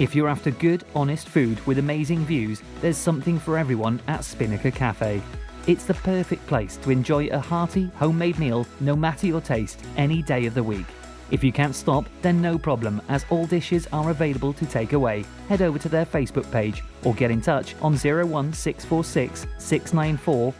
If 0.00 0.16
you're 0.16 0.30
after 0.30 0.52
good, 0.52 0.84
honest 0.94 1.28
food 1.28 1.64
with 1.66 1.78
amazing 1.78 2.24
views, 2.24 2.62
there's 2.80 2.96
something 2.96 3.38
for 3.38 3.58
everyone 3.58 4.00
at 4.08 4.24
Spinnaker 4.24 4.70
Cafe. 4.70 5.20
It's 5.66 5.84
the 5.84 5.94
perfect 5.94 6.46
place 6.46 6.78
to 6.78 6.90
enjoy 6.90 7.26
a 7.26 7.38
hearty, 7.38 7.90
homemade 7.96 8.38
meal, 8.38 8.66
no 8.80 8.96
matter 8.96 9.26
your 9.26 9.42
taste, 9.42 9.78
any 9.98 10.22
day 10.22 10.46
of 10.46 10.54
the 10.54 10.62
week. 10.62 10.86
If 11.32 11.42
you 11.42 11.50
can't 11.50 11.74
stop, 11.74 12.04
then 12.20 12.42
no 12.42 12.58
problem, 12.58 13.00
as 13.08 13.24
all 13.30 13.46
dishes 13.46 13.88
are 13.90 14.10
available 14.10 14.52
to 14.52 14.66
take 14.66 14.92
away. 14.92 15.24
Head 15.48 15.62
over 15.62 15.78
to 15.78 15.88
their 15.88 16.04
Facebook 16.04 16.48
page 16.52 16.84
or 17.04 17.14
get 17.14 17.30
in 17.30 17.40
touch 17.40 17.74
on 17.80 17.94
01646 17.94 19.46
694 19.56 20.54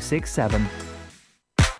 067. 0.00 0.87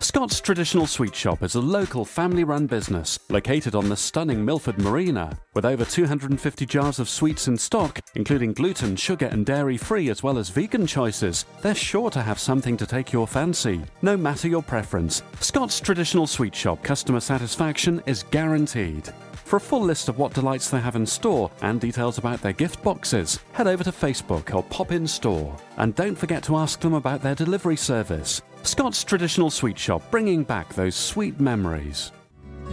Scott's 0.01 0.39
Traditional 0.39 0.87
Sweet 0.87 1.13
Shop 1.13 1.43
is 1.43 1.55
a 1.55 1.61
local 1.61 2.05
family 2.05 2.45
run 2.45 2.67
business 2.67 3.19
located 3.29 3.75
on 3.75 3.89
the 3.89 3.97
stunning 3.97 4.45
Milford 4.45 4.77
Marina. 4.77 5.37
With 5.53 5.65
over 5.65 5.83
250 5.83 6.65
jars 6.65 6.99
of 6.99 7.09
sweets 7.09 7.49
in 7.49 7.57
stock, 7.57 7.99
including 8.15 8.53
gluten, 8.53 8.95
sugar, 8.95 9.25
and 9.25 9.45
dairy 9.45 9.75
free, 9.75 10.09
as 10.09 10.23
well 10.23 10.37
as 10.37 10.47
vegan 10.49 10.87
choices, 10.87 11.45
they're 11.61 11.75
sure 11.75 12.09
to 12.11 12.21
have 12.21 12.39
something 12.39 12.77
to 12.77 12.87
take 12.87 13.11
your 13.11 13.27
fancy, 13.27 13.81
no 14.01 14.15
matter 14.15 14.47
your 14.47 14.63
preference. 14.63 15.21
Scott's 15.41 15.81
Traditional 15.81 16.27
Sweet 16.27 16.55
Shop 16.55 16.81
customer 16.81 17.19
satisfaction 17.19 18.01
is 18.05 18.23
guaranteed. 18.23 19.11
For 19.49 19.57
a 19.57 19.59
full 19.59 19.81
list 19.81 20.07
of 20.07 20.17
what 20.17 20.33
delights 20.33 20.69
they 20.69 20.79
have 20.79 20.95
in 20.95 21.05
store 21.05 21.51
and 21.61 21.81
details 21.81 22.19
about 22.19 22.41
their 22.41 22.53
gift 22.53 22.81
boxes, 22.83 23.39
head 23.51 23.67
over 23.67 23.83
to 23.83 23.91
Facebook 23.91 24.55
or 24.55 24.63
pop 24.63 24.93
in 24.93 25.05
store. 25.07 25.57
And 25.77 25.93
don't 25.95 26.17
forget 26.17 26.43
to 26.43 26.55
ask 26.55 26.79
them 26.79 26.93
about 26.93 27.21
their 27.21 27.35
delivery 27.35 27.75
service. 27.75 28.41
Scott's 28.63 29.03
Traditional 29.03 29.49
Sweet 29.49 29.77
Shop, 29.79 30.01
bringing 30.11 30.43
back 30.43 30.73
those 30.73 30.95
sweet 30.95 31.39
memories. 31.39 32.11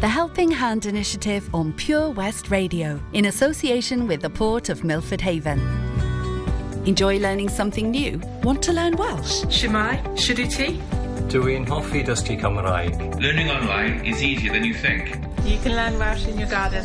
The 0.00 0.08
Helping 0.08 0.50
Hand 0.50 0.84
Initiative 0.84 1.48
on 1.54 1.72
Pure 1.72 2.10
West 2.10 2.50
Radio, 2.50 3.00
in 3.12 3.26
association 3.26 4.06
with 4.06 4.20
the 4.20 4.28
Port 4.28 4.68
of 4.68 4.84
Milford 4.84 5.20
Haven. 5.20 5.58
Enjoy 6.86 7.18
learning 7.18 7.48
something 7.48 7.90
new? 7.90 8.20
Want 8.42 8.62
to 8.64 8.72
learn 8.72 8.96
Welsh? 8.96 9.44
Shwmae, 9.44 10.02
Shuduti. 10.16 10.80
Dwi'n 11.28 11.66
hoffi 11.66 12.04
dysgu 12.04 12.38
Cymraeg. 12.40 13.20
Learning 13.20 13.50
online 13.50 14.04
is 14.04 14.22
easier 14.22 14.52
than 14.52 14.64
you 14.64 14.74
think. 14.74 15.16
You 15.44 15.58
can 15.58 15.74
learn 15.74 15.98
Welsh 15.98 16.26
in 16.26 16.38
your 16.38 16.48
garden. 16.48 16.84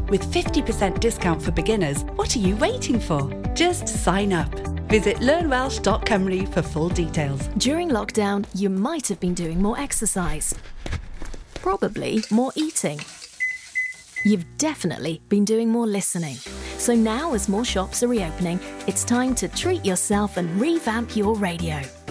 With 0.11 0.29
50% 0.29 0.99
discount 0.99 1.41
for 1.41 1.51
beginners, 1.51 2.03
what 2.17 2.35
are 2.35 2.39
you 2.39 2.57
waiting 2.57 2.99
for? 2.99 3.31
Just 3.53 3.87
sign 3.87 4.33
up. 4.33 4.53
Visit 4.89 5.19
learnwelsh.cymru 5.19 6.53
for 6.53 6.61
full 6.61 6.89
details. 6.89 7.47
During 7.55 7.87
lockdown, 7.87 8.45
you 8.53 8.69
might 8.69 9.07
have 9.07 9.21
been 9.21 9.33
doing 9.33 9.61
more 9.61 9.79
exercise. 9.79 10.53
Probably 11.53 12.25
more 12.29 12.51
eating. 12.55 12.99
You've 14.25 14.45
definitely 14.57 15.21
been 15.29 15.45
doing 15.45 15.69
more 15.69 15.87
listening. 15.87 16.35
So 16.77 16.93
now, 16.93 17.33
as 17.33 17.47
more 17.47 17.63
shops 17.63 18.03
are 18.03 18.09
reopening, 18.09 18.59
it's 18.87 19.05
time 19.05 19.33
to 19.35 19.47
treat 19.47 19.85
yourself 19.85 20.35
and 20.35 20.59
revamp 20.59 21.15
your 21.15 21.35
radio. 21.35 21.81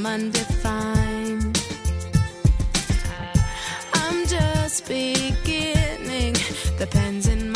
I'm 0.00 0.06
undefined. 0.06 1.62
I'm 3.92 4.26
just 4.26 4.88
beginning. 4.88 6.32
The 6.78 6.88
pens 6.90 7.28
in 7.28 7.49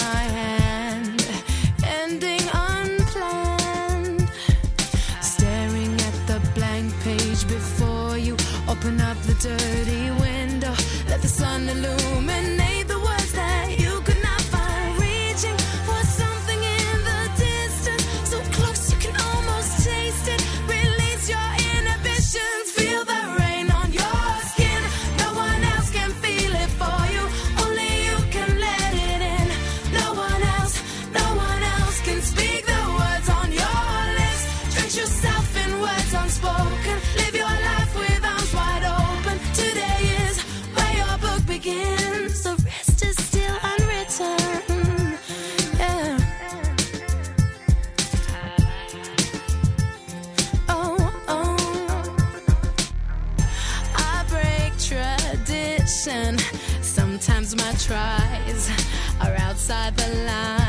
outside 59.64 59.96
the 59.96 60.24
line. 60.26 60.63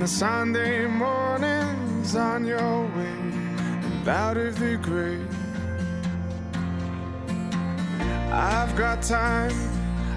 the 0.00 0.08
Sunday 0.08 0.86
mornings 0.86 2.16
on 2.16 2.46
your 2.46 2.86
way 2.96 4.08
out 4.08 4.34
of 4.34 4.58
the 4.58 4.78
grave. 4.78 5.28
I've 8.32 8.74
got 8.76 9.02
time, 9.02 9.52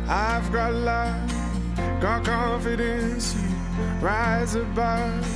I've 0.07 0.49
got 0.53 0.73
love, 0.73 1.29
got 1.99 2.23
confidence, 2.23 3.35
rise 3.99 4.55
above. 4.55 5.27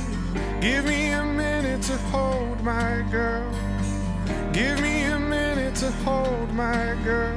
Give 0.62 0.86
me 0.86 1.10
a 1.10 1.24
minute 1.24 1.82
to 1.82 1.98
hold 2.10 2.64
my 2.64 3.04
girl. 3.10 3.52
Give 4.54 4.80
me 4.80 5.02
a 5.04 5.18
minute 5.18 5.74
to 5.74 5.90
hold 6.06 6.50
my 6.54 6.96
girl. 7.04 7.36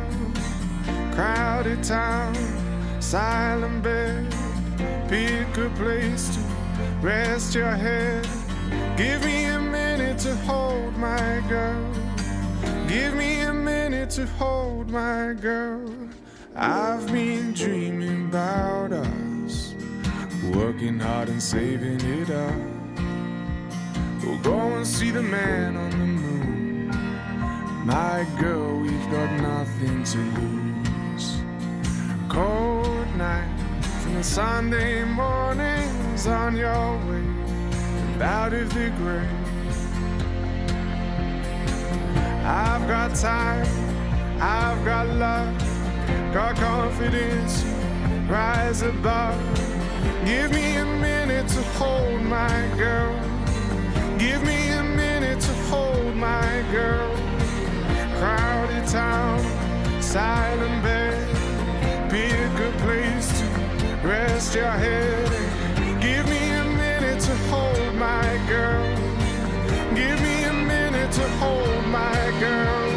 Crowded 1.12 1.84
town, 1.84 2.34
silent 3.02 3.84
bed, 3.84 4.34
pick 5.10 5.58
a 5.58 5.70
place 5.76 6.34
to 6.36 6.41
Rest 7.02 7.56
your 7.56 7.72
head. 7.72 8.28
Give 8.96 9.26
me 9.26 9.46
a 9.46 9.60
minute 9.60 10.20
to 10.20 10.36
hold 10.46 10.96
my 10.98 11.44
girl. 11.50 11.92
Give 12.88 13.16
me 13.16 13.42
a 13.42 13.52
minute 13.52 14.12
to 14.12 14.28
hold 14.38 14.88
my 14.88 15.34
girl. 15.34 15.92
I've 16.56 17.12
been 17.12 17.54
dreaming 17.54 18.28
about 18.28 18.92
us, 18.92 19.74
working 20.54 21.00
hard 21.00 21.30
and 21.30 21.42
saving 21.42 22.02
it 22.02 22.30
up. 22.30 22.54
We'll 24.24 24.38
go 24.44 24.60
and 24.60 24.86
see 24.86 25.10
the 25.10 25.24
man 25.24 25.76
on 25.78 25.90
the 25.90 26.06
moon. 26.06 26.88
My 27.84 28.28
girl, 28.40 28.78
we've 28.78 29.10
got 29.10 29.32
nothing 29.42 30.04
to 30.04 30.18
lose. 30.40 31.42
Cold 32.30 33.08
night 33.18 33.50
and 34.06 34.18
a 34.18 34.24
Sunday 34.24 35.04
morning 35.04 36.01
on 36.28 36.56
your 36.56 36.98
way 37.08 37.24
and 38.14 38.22
out 38.22 38.54
of 38.54 38.72
the 38.74 38.90
grave. 38.98 39.28
I've 42.46 42.88
got 42.88 43.16
time, 43.16 43.66
I've 44.40 44.84
got 44.86 45.08
love, 45.08 45.58
got 46.34 46.56
confidence, 46.58 47.64
rise 48.30 48.82
above. 48.84 49.40
Give 50.26 50.52
me 50.52 50.76
a 50.76 50.86
minute 50.86 51.48
to 51.48 51.64
hold 51.80 52.22
my 52.22 52.70
girl. 52.78 53.16
Give 54.20 54.44
me 54.44 54.70
a 54.70 54.84
minute 54.84 55.40
to 55.40 55.54
hold 55.72 56.16
my 56.16 56.64
girl. 56.72 57.16
Crowded 58.20 58.88
town, 58.88 59.40
silent 60.02 60.84
bed, 60.84 62.12
be 62.12 62.26
a 62.26 62.50
good 62.58 62.78
place 62.80 63.28
to 63.40 64.08
rest 64.08 64.54
your 64.54 64.72
head. 64.72 65.61
Give 66.02 66.28
me 66.28 66.52
a 66.52 66.64
minute 66.64 67.20
to 67.22 67.36
hold 67.52 67.94
my 67.94 68.42
girl. 68.50 68.96
Give 69.94 70.20
me 70.20 70.44
a 70.46 70.54
minute 70.54 71.12
to 71.12 71.28
hold 71.38 71.86
my 71.86 72.22
girl. 72.40 72.92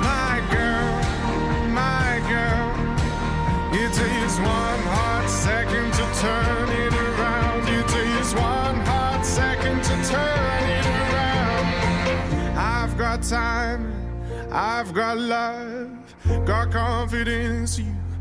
My 0.00 0.42
girl, 0.50 0.92
my 1.68 2.22
girl. 2.32 2.72
It 3.74 3.92
takes 3.92 4.38
one 4.38 4.82
hot 4.96 5.26
second 5.28 5.92
to 5.92 6.04
turn 6.22 6.68
it 6.70 6.94
around. 6.94 7.68
It 7.68 7.86
takes 7.88 8.32
one 8.32 8.80
hot 8.86 9.26
second 9.26 9.84
to 9.84 9.94
turn 10.10 10.70
it 10.78 10.86
around. 10.86 11.66
I've 12.56 12.96
got 12.96 13.22
time, 13.22 13.92
I've 14.50 14.94
got 14.94 15.18
love, 15.18 15.90
got 16.46 16.70
confidence. 16.72 17.78
You 17.78 17.92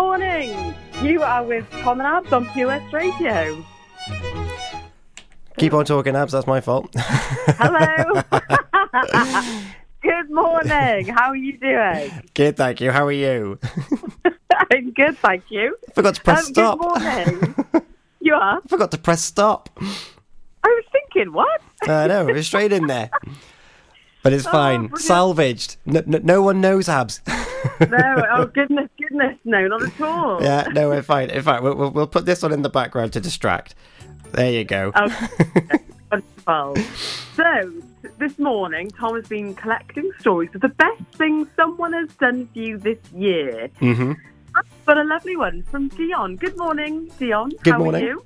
Morning. 0.00 0.74
You 1.02 1.22
are 1.22 1.42
with 1.42 1.68
Tom 1.70 2.00
and 2.00 2.06
Abs 2.06 2.30
on 2.30 2.44
POS 2.48 2.92
Radio. 2.92 3.64
Keep 5.56 5.72
on 5.72 5.86
talking, 5.86 6.14
Abs. 6.14 6.32
That's 6.32 6.46
my 6.46 6.60
fault. 6.60 6.94
Hello. 6.94 8.22
good 10.02 10.30
morning. 10.30 11.06
How 11.06 11.30
are 11.30 11.36
you 11.36 11.56
doing? 11.56 12.12
Good, 12.34 12.58
thank 12.58 12.82
you. 12.82 12.90
How 12.90 13.06
are 13.06 13.12
you? 13.12 13.58
I'm 14.70 14.90
good, 14.92 15.16
thank 15.18 15.44
you. 15.48 15.74
I 15.88 15.92
Forgot 15.94 16.14
to 16.16 16.20
press 16.20 16.38
Um, 16.40 16.52
stop. 16.52 16.78
Good 16.78 17.02
morning. 17.02 17.54
you 18.20 18.34
are? 18.34 18.58
I 18.62 18.68
Forgot 18.68 18.90
to 18.90 18.98
press 18.98 19.22
stop. 19.22 19.70
I 19.80 20.68
was 20.68 20.84
thinking, 20.92 21.32
what? 21.32 21.62
I 21.88 22.06
know, 22.06 22.26
was 22.26 22.46
straight 22.46 22.72
in 22.72 22.86
there. 22.86 23.08
But 24.22 24.34
it's 24.34 24.46
Oh, 24.46 24.50
fine. 24.52 24.80
brilliant. 24.88 24.98
Salvaged. 25.00 25.76
No, 25.86 26.02
no, 26.04 26.18
no 26.22 26.42
one 26.42 26.60
knows 26.60 26.86
Abs. 26.90 27.22
No, 27.80 28.26
oh 28.30 28.46
goodness, 28.46 28.88
goodness, 28.98 29.38
no, 29.44 29.66
not 29.66 29.82
at 29.82 30.00
all. 30.00 30.42
yeah, 30.42 30.68
no, 30.72 30.88
we're 30.88 31.02
fine. 31.02 31.30
In 31.30 31.42
fact, 31.42 31.62
we'll, 31.62 31.74
we'll, 31.74 31.90
we'll 31.90 32.06
put 32.06 32.26
this 32.26 32.42
one 32.42 32.52
in 32.52 32.62
the 32.62 32.70
background 32.70 33.12
to 33.14 33.20
distract. 33.20 33.74
There 34.32 34.50
you 34.50 34.64
go. 34.64 34.92
Okay, 34.96 35.78
wonderful. 36.10 36.76
So, 37.34 37.72
this 38.18 38.38
morning, 38.38 38.90
Tom 38.90 39.14
has 39.14 39.26
been 39.28 39.54
collecting 39.54 40.10
stories 40.20 40.50
of 40.54 40.60
the 40.60 40.68
best 40.68 41.02
things 41.14 41.48
someone 41.56 41.92
has 41.92 42.08
done 42.14 42.48
for 42.52 42.58
you 42.58 42.78
this 42.78 42.98
year. 43.14 43.68
Mm-hmm. 43.80 44.12
I've 44.54 44.86
got 44.86 44.98
a 44.98 45.04
lovely 45.04 45.36
one 45.36 45.62
from 45.64 45.88
Dion. 45.88 46.36
Good 46.36 46.56
morning, 46.56 47.10
Dion. 47.18 47.50
Good 47.62 47.74
How 47.74 47.78
morning. 47.78 48.02
are 48.02 48.06
you? 48.06 48.24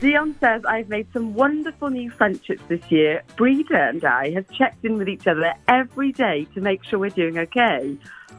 Dion 0.00 0.36
says, 0.38 0.62
I've 0.64 0.88
made 0.88 1.12
some 1.12 1.34
wonderful 1.34 1.90
new 1.90 2.08
friendships 2.10 2.62
this 2.68 2.88
year. 2.88 3.22
Breeder 3.36 3.74
and 3.74 4.04
I 4.04 4.30
have 4.30 4.48
checked 4.50 4.84
in 4.84 4.96
with 4.96 5.08
each 5.08 5.26
other 5.26 5.54
every 5.66 6.12
day 6.12 6.46
to 6.54 6.60
make 6.60 6.84
sure 6.84 7.00
we're 7.00 7.10
doing 7.10 7.36
okay. 7.36 7.96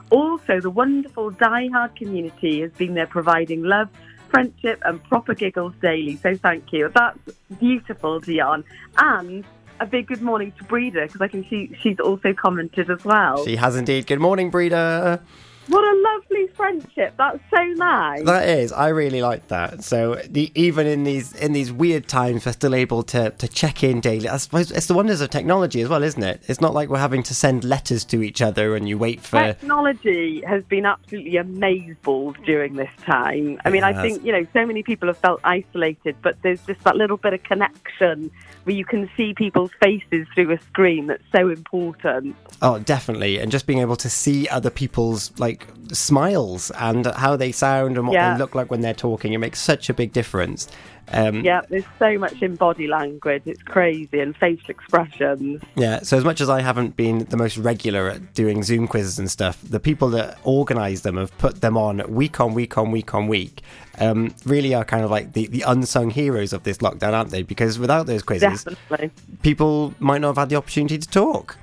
Also, 0.09 0.59
the 0.59 0.69
wonderful 0.69 1.29
Die 1.31 1.67
Hard 1.67 1.95
community 1.95 2.61
has 2.61 2.71
been 2.71 2.93
there 2.95 3.07
providing 3.07 3.63
love, 3.63 3.89
friendship, 4.29 4.81
and 4.85 5.03
proper 5.03 5.33
giggles 5.33 5.73
daily. 5.81 6.15
So 6.17 6.35
thank 6.35 6.71
you. 6.73 6.89
That's 6.93 7.19
beautiful, 7.59 8.19
Dion. 8.19 8.63
And 8.97 9.45
a 9.79 9.85
big 9.85 10.07
good 10.07 10.21
morning 10.21 10.51
to 10.57 10.63
Breeder 10.63 11.05
because 11.05 11.21
I 11.21 11.27
can 11.27 11.47
see 11.49 11.71
she's 11.81 11.99
also 11.99 12.33
commented 12.33 12.89
as 12.89 13.03
well. 13.05 13.45
She 13.45 13.55
has 13.55 13.75
indeed. 13.75 14.07
Good 14.07 14.19
morning, 14.19 14.49
breeder. 14.49 15.21
What 15.69 15.83
a 15.83 16.01
lovely 16.01 16.47
friendship. 16.55 17.13
That's 17.17 17.39
so 17.55 17.63
nice. 17.75 18.25
That 18.25 18.49
is, 18.49 18.71
I 18.71 18.89
really 18.89 19.21
like 19.21 19.47
that. 19.49 19.83
So 19.83 20.15
the, 20.27 20.51
even 20.55 20.87
in 20.87 21.03
these 21.03 21.33
in 21.33 21.53
these 21.53 21.71
weird 21.71 22.07
times, 22.07 22.45
we're 22.45 22.53
still 22.53 22.73
able 22.73 23.03
to, 23.03 23.29
to 23.29 23.47
check 23.47 23.83
in 23.83 24.01
daily. 24.01 24.27
I 24.27 24.37
suppose 24.37 24.71
it's 24.71 24.87
the 24.87 24.95
wonders 24.95 25.21
of 25.21 25.29
technology 25.29 25.81
as 25.81 25.89
well, 25.89 26.01
isn't 26.01 26.23
it? 26.23 26.41
It's 26.47 26.59
not 26.59 26.73
like 26.73 26.89
we're 26.89 26.97
having 26.97 27.21
to 27.23 27.35
send 27.35 27.63
letters 27.63 28.03
to 28.05 28.23
each 28.23 28.41
other 28.41 28.75
and 28.75 28.89
you 28.89 28.97
wait 28.97 29.21
for. 29.21 29.39
Technology 29.39 30.41
has 30.41 30.63
been 30.63 30.87
absolutely 30.87 31.33
amazeballs 31.33 32.43
during 32.45 32.75
this 32.75 32.91
time. 33.05 33.61
I 33.63 33.69
mean, 33.69 33.83
It 33.83 33.95
I 33.95 34.01
think, 34.01 34.25
you 34.25 34.31
know, 34.31 34.45
so 34.53 34.65
many 34.65 34.81
people 34.81 35.07
have 35.07 35.17
felt 35.17 35.39
isolated, 35.43 36.15
but 36.21 36.41
there's 36.41 36.65
just 36.65 36.83
that 36.83 36.95
little 36.95 37.17
bit 37.17 37.33
of 37.33 37.43
connection 37.43 38.31
where 38.63 38.75
you 38.75 38.85
can 38.85 39.09
see 39.15 39.33
people's 39.33 39.71
faces 39.81 40.27
through 40.33 40.51
a 40.51 40.59
screen 40.61 41.07
that's 41.07 41.23
so 41.31 41.49
important. 41.49 42.35
Oh, 42.61 42.79
definitely, 42.79 43.39
and 43.39 43.51
just 43.51 43.65
being 43.65 43.79
able 43.79 43.95
to 43.95 44.09
see 44.09 44.47
other 44.49 44.69
people's 44.69 45.31
like 45.39 45.58
smiles 45.91 46.71
and 46.71 47.05
how 47.07 47.35
they 47.35 47.51
sound 47.51 47.97
and 47.97 48.07
what 48.07 48.13
Yeah. 48.13 48.33
they 48.33 48.39
look 48.39 48.55
like 48.55 48.69
when 48.71 48.81
they're 48.81 48.93
talking, 48.93 49.33
it 49.33 49.39
makes 49.39 49.59
such 49.59 49.89
a 49.89 49.93
big 49.93 50.13
difference. 50.13 50.67
Um, 51.11 51.43
Yeah, 51.43 51.61
there's 51.69 51.85
so 51.97 52.19
much 52.19 52.39
in 52.43 52.55
body 52.55 52.85
language. 52.87 53.41
It's 53.47 53.63
crazy, 53.63 54.19
and 54.19 54.35
facial 54.37 54.69
expressions. 54.69 55.61
Yeah, 55.75 56.01
so 56.03 56.17
as 56.17 56.23
much 56.23 56.39
as 56.39 56.49
I 56.49 56.61
haven't 56.61 56.95
been 56.95 57.25
the 57.25 57.37
most 57.37 57.57
regular 57.57 58.09
at 58.09 58.35
doing 58.35 58.61
Zoom 58.61 58.87
quizzes 58.87 59.17
and 59.17 59.29
stuff, 59.31 59.59
the 59.67 59.79
people 59.79 60.09
that 60.11 60.37
organise 60.43 61.01
them 61.01 61.17
have 61.17 61.35
put 61.39 61.61
them 61.61 61.77
on 61.77 62.03
week 62.07 62.39
on 62.39 62.53
week 62.53 62.77
on 62.77 62.91
week 62.91 63.13
on 63.15 63.27
week. 63.27 63.63
Um, 63.97 64.33
really 64.45 64.73
are 64.75 64.85
kind 64.85 65.03
of 65.03 65.09
like 65.09 65.33
the, 65.33 65.47
the 65.47 65.63
unsung 65.67 66.11
heroes 66.11 66.53
of 66.53 66.63
this 66.63 66.77
lockdown, 66.77 67.13
aren't 67.13 67.31
they? 67.31 67.41
Because 67.41 67.79
without 67.79 68.05
those 68.05 68.21
quizzes, 68.21 68.63
Definitely. 68.63 69.09
people 69.41 69.95
might 69.99 70.21
not 70.21 70.27
have 70.29 70.37
had 70.37 70.49
the 70.49 70.55
opportunity 70.57 70.99
to 70.99 71.07
talk. 71.09 71.57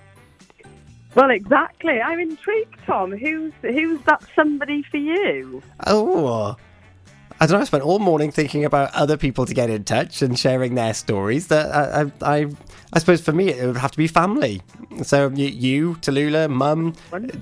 Well, 1.16 1.30
exactly. 1.30 1.98
I'm 2.00 2.20
intrigued, 2.20 2.76
Tom. 2.84 3.10
Who's 3.10 3.52
who's 3.62 4.00
that 4.02 4.22
somebody 4.36 4.82
for 4.82 4.98
you? 4.98 5.62
Oh, 5.86 6.56
I 7.40 7.46
don't 7.46 7.56
know. 7.56 7.62
I 7.62 7.64
spent 7.64 7.84
all 7.84 7.98
morning 7.98 8.30
thinking 8.30 8.66
about 8.66 8.94
other 8.94 9.16
people 9.16 9.46
to 9.46 9.54
get 9.54 9.70
in 9.70 9.84
touch 9.84 10.20
and 10.20 10.38
sharing 10.38 10.74
their 10.74 10.92
stories. 10.92 11.48
That 11.48 11.74
I, 11.74 12.02
I, 12.02 12.36
I, 12.36 12.46
I 12.92 12.98
suppose 12.98 13.22
for 13.22 13.32
me 13.32 13.48
it 13.48 13.66
would 13.66 13.78
have 13.78 13.92
to 13.92 13.98
be 13.98 14.06
family. 14.06 14.60
So 15.02 15.30
you, 15.30 15.46
you 15.46 15.94
Tallulah, 16.02 16.50
Mum, 16.50 16.94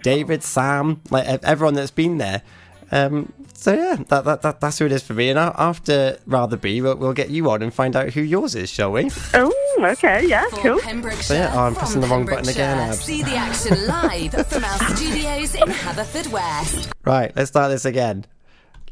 David, 0.02 0.44
Sam, 0.44 1.00
like 1.10 1.26
everyone 1.42 1.74
that's 1.74 1.90
been 1.90 2.18
there. 2.18 2.42
Um, 2.91 3.32
so 3.55 3.72
yeah, 3.72 3.97
that, 4.09 4.24
that, 4.24 4.43
that 4.43 4.61
that's 4.61 4.78
who 4.78 4.87
it 4.87 4.93
is 4.93 5.03
for 5.03 5.14
me. 5.14 5.30
And 5.30 5.39
after 5.39 6.18
rather 6.26 6.57
be, 6.57 6.80
we'll, 6.80 6.97
we'll 6.97 7.12
get 7.12 7.30
you 7.30 7.49
on 7.51 7.62
and 7.62 7.72
find 7.72 7.97
out 7.97 8.11
who 8.11 8.20
yours 8.20 8.55
is, 8.55 8.68
shall 8.70 8.93
we? 8.93 9.11
Oh, 9.32 9.53
okay, 9.80 10.26
yeah, 10.26 10.45
cool. 10.51 10.78
So 10.80 11.35
yeah, 11.35 11.53
oh, 11.55 11.61
I'm 11.61 11.74
pressing 11.74 12.01
the 12.01 12.07
wrong 12.07 12.26
button 12.26 12.49
again. 12.49 12.76
Abs. 12.76 13.01
See 13.01 13.22
the 13.22 13.37
action 13.37 13.87
live 13.87 14.32
from 14.49 14.64
our 14.64 14.78
studios 14.95 15.55
in 15.55 15.68
Haverfordwest. 15.68 16.93
Right, 17.05 17.32
let's 17.35 17.51
start 17.51 17.70
this 17.70 17.85
again. 17.85 18.26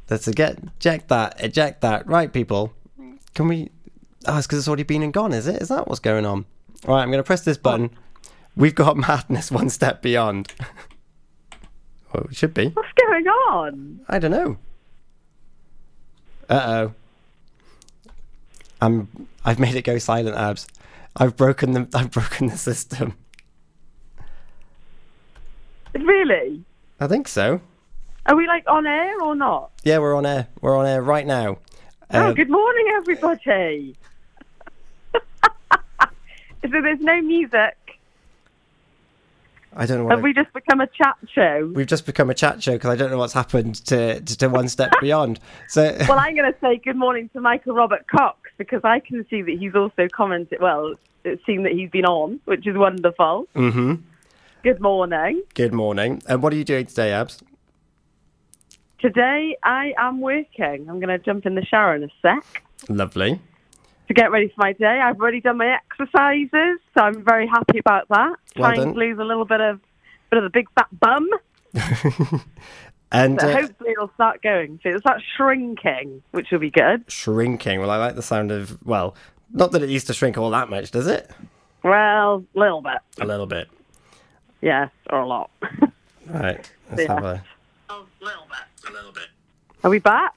Let's 0.09 0.27
eject, 0.27 0.61
eject 0.79 1.09
that, 1.09 1.43
eject 1.43 1.81
that. 1.83 2.07
Right, 2.07 2.33
people, 2.33 2.73
can 3.35 3.49
we? 3.49 3.71
Oh, 4.27 4.39
it's 4.39 4.47
because 4.47 4.61
it's 4.61 4.69
already 4.69 4.85
been 4.85 5.03
and 5.03 5.13
gone, 5.13 5.33
is 5.33 5.47
it? 5.47 5.61
Is 5.61 5.69
that 5.69 5.89
what's 5.89 6.01
going 6.01 6.25
on? 6.25 6.47
All 6.87 6.95
right, 6.95 7.03
I'm 7.03 7.09
going 7.11 7.19
to 7.19 7.27
press 7.27 7.43
this 7.43 7.59
button. 7.59 7.91
We've 8.57 8.75
got 8.75 8.97
madness 9.09 9.51
one 9.51 9.71
step 9.71 10.03
beyond. 10.03 10.53
well, 12.13 12.27
it 12.31 12.37
should 12.37 12.55
be. 12.55 12.69
What's 12.69 12.93
going 13.09 13.27
on? 13.27 14.01
I 14.09 14.19
don't 14.19 14.31
know. 14.31 14.57
Uh 16.49 16.61
oh. 16.89 18.11
I'm. 18.81 19.29
I've 19.45 19.59
made 19.59 19.75
it 19.75 19.83
go 19.83 19.99
silent, 19.99 20.37
abs. 20.37 20.67
I've 21.17 21.37
broken 21.37 21.73
the. 21.73 21.89
I've 21.95 22.11
broken 22.11 22.49
the 22.49 22.57
system. 22.59 23.15
Really? 25.95 26.65
I 27.01 27.07
think 27.07 27.29
so. 27.29 27.61
Are 28.27 28.37
we 28.37 28.47
like 28.47 28.65
on 28.69 28.87
air 28.87 29.21
or 29.21 29.35
not? 29.35 29.71
Yeah, 29.83 29.99
we're 29.99 30.15
on 30.15 30.25
air. 30.25 30.49
We're 30.61 30.77
on 30.77 30.87
air 30.87 31.03
right 31.03 31.27
now. 31.27 31.59
oh, 32.11 32.31
Uh, 32.31 32.33
good 32.33 32.49
morning, 32.51 32.87
everybody. 32.95 33.97
so 35.13 36.09
there's 36.63 37.01
no 37.01 37.21
music. 37.21 37.77
I 39.75 39.87
don't 39.87 39.99
know. 39.99 40.05
What 40.05 40.11
Have 40.13 40.19
I- 40.21 40.23
we 40.23 40.35
just 40.35 40.53
become 40.53 40.81
a 40.81 40.87
chat 40.87 41.17
show? 41.35 41.71
We've 41.75 41.87
just 41.87 42.05
become 42.07 42.29
a 42.31 42.35
chat 42.35 42.63
show 42.63 42.73
because 42.73 42.91
I 42.91 42.97
don't 42.97 43.11
know 43.11 43.19
what's 43.19 43.33
happened 43.33 43.77
to 43.87 44.21
to, 44.21 44.39
to 44.39 44.49
one 44.49 44.69
step 44.69 44.93
beyond. 45.01 45.41
So 45.69 45.97
well, 46.09 46.19
I'm 46.19 46.35
going 46.37 46.53
to 46.53 46.59
say 46.61 46.77
good 46.85 46.97
morning 46.97 47.31
to 47.33 47.41
Michael 47.41 47.75
Robert 47.75 48.07
Cox 48.07 48.51
because 48.59 48.83
I 48.85 49.01
can 49.01 49.27
see 49.31 49.43
that 49.43 49.57
he's 49.59 49.75
also 49.75 50.09
commented. 50.13 50.61
Well, 50.61 50.95
it's 51.25 51.45
seen 51.47 51.63
that 51.63 51.73
he's 51.73 51.91
been 51.91 52.05
on, 52.05 52.41
which 52.45 52.67
is 52.67 52.77
wonderful. 52.77 53.47
hmm 53.55 53.95
Good 54.63 54.81
morning. 54.81 55.43
Good 55.55 55.73
morning. 55.73 56.23
And 56.29 56.43
what 56.43 56.53
are 56.53 56.57
you 56.57 56.65
doing 56.65 56.87
today, 56.87 57.13
Abs? 57.13 57.43
Today 59.01 59.57
I 59.65 59.93
am 59.99 60.21
working. 60.21 60.87
I'm 60.89 61.01
going 61.01 61.09
to 61.09 61.19
jump 61.19 61.47
in 61.47 61.55
the 61.57 61.65
shower 61.65 61.95
in 61.97 62.05
a 62.05 62.09
sec 62.21 62.63
Lovely. 62.89 63.41
To 64.09 64.15
get 64.15 64.31
ready 64.31 64.49
for 64.49 64.55
my 64.59 64.73
day. 64.73 65.01
I've 65.03 65.19
already 65.21 65.41
done 65.41 65.59
my 65.59 65.77
exercises, 65.77 66.79
so 66.97 67.03
I'm 67.05 67.25
very 67.25 67.47
happy 67.47 67.79
about 67.79 68.09
that. 68.09 68.37
Well 68.57 68.71
Trying 68.71 68.77
done. 68.77 68.95
to 68.95 68.99
lose 68.99 69.19
a 69.19 69.25
little 69.25 69.45
bit 69.45 69.61
of 69.61 69.81
bit 70.31 70.39
of 70.39 70.45
the 70.45 70.51
big 70.51 70.67
fat 70.75 70.89
bum. 70.99 71.29
And 73.15 73.39
So 73.39 73.47
uh, 73.51 73.53
hopefully 73.53 73.91
it'll 73.91 74.11
start 74.15 74.41
going. 74.43 74.81
So 74.83 74.89
it'll 74.89 75.01
start 75.03 75.21
shrinking, 75.37 76.23
which 76.31 76.51
will 76.51 76.59
be 76.61 76.71
good. 76.71 77.05
shrinking. 77.09 77.79
Well, 77.79 77.91
I 77.91 77.99
like 77.99 78.15
the 78.15 78.23
sound 78.23 78.51
of 78.51 78.79
well, 78.87 79.15
not 79.53 79.73
that 79.73 79.83
it 79.83 79.91
used 79.91 80.07
to 80.07 80.15
shrink 80.15 80.39
all 80.39 80.49
that 80.51 80.71
much, 80.71 80.91
does 80.93 81.07
it? 81.07 81.31
Well, 81.85 82.43
a 82.55 82.59
little 82.59 82.81
bit. 82.81 82.97
A 83.21 83.27
little 83.27 83.45
bit. 83.47 83.69
Yes, 84.63 84.91
or 85.11 85.19
a 85.21 85.27
lot. 85.27 85.51
Right. 86.27 86.71
Let's 86.91 87.03
Yeah. 87.03 87.15
have 87.15 87.25
a. 87.25 87.45
Little 88.23 88.47
bit. 88.49 88.89
A 88.89 88.93
little 88.93 89.13
bit. 89.13 89.27
Are 89.85 89.91
we 89.91 89.99
back? 89.99 90.33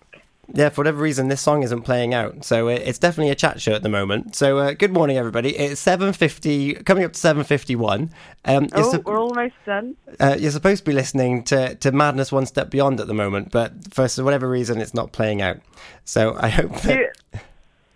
Yeah, 0.54 0.70
for 0.70 0.82
whatever 0.82 1.02
reason, 1.02 1.28
this 1.28 1.42
song 1.42 1.64
isn't 1.64 1.82
playing 1.82 2.14
out, 2.14 2.46
so 2.46 2.68
uh, 2.68 2.72
it's 2.72 3.00
definitely 3.00 3.32
a 3.32 3.36
chat 3.36 3.60
show 3.60 3.74
at 3.74 3.82
the 3.82 3.90
moment. 3.90 4.36
So, 4.36 4.60
uh, 4.60 4.74
good 4.74 4.94
morning, 4.94 5.18
everybody. 5.18 5.58
It's 5.58 5.82
seven 5.82 6.14
fifty, 6.14 6.76
coming 6.76 7.04
up 7.04 7.14
to 7.14 7.20
seven 7.20 7.44
fifty-one. 7.44 8.12
Um, 8.46 8.68
Oh, 8.74 8.92
sup- 8.92 9.06
we're 9.06 9.18
almost 9.20 9.56
done. 9.66 9.96
uh, 10.20 10.36
you're 10.40 10.52
supposed 10.52 10.86
to 10.86 10.90
be 10.90 10.94
listening 10.94 11.44
to, 11.46 11.74
to 11.76 11.92
Madness 11.92 12.32
One 12.32 12.46
Step 12.46 12.70
Beyond 12.70 13.00
at 13.00 13.08
the 13.08 13.14
moment, 13.16 13.52
but 13.52 13.74
for 13.94 14.08
whatever 14.24 14.48
reason, 14.48 14.80
it's 14.80 14.94
not 14.94 15.12
playing 15.12 15.42
out. 15.42 15.58
So, 16.06 16.36
I 16.40 16.50
hope 16.50 16.80
that. 16.82 17.16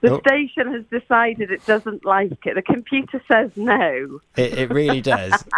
The 0.02 0.12
Oh. 0.14 0.20
station 0.22 0.72
has 0.72 0.86
decided 0.90 1.52
it 1.52 1.66
doesn't 1.66 2.06
like 2.06 2.46
it. 2.46 2.56
The 2.56 2.62
computer 2.62 3.22
says 3.30 3.52
no. 3.58 4.22
It, 4.38 4.58
it 4.58 4.70
really 4.72 5.02
does. 5.02 5.44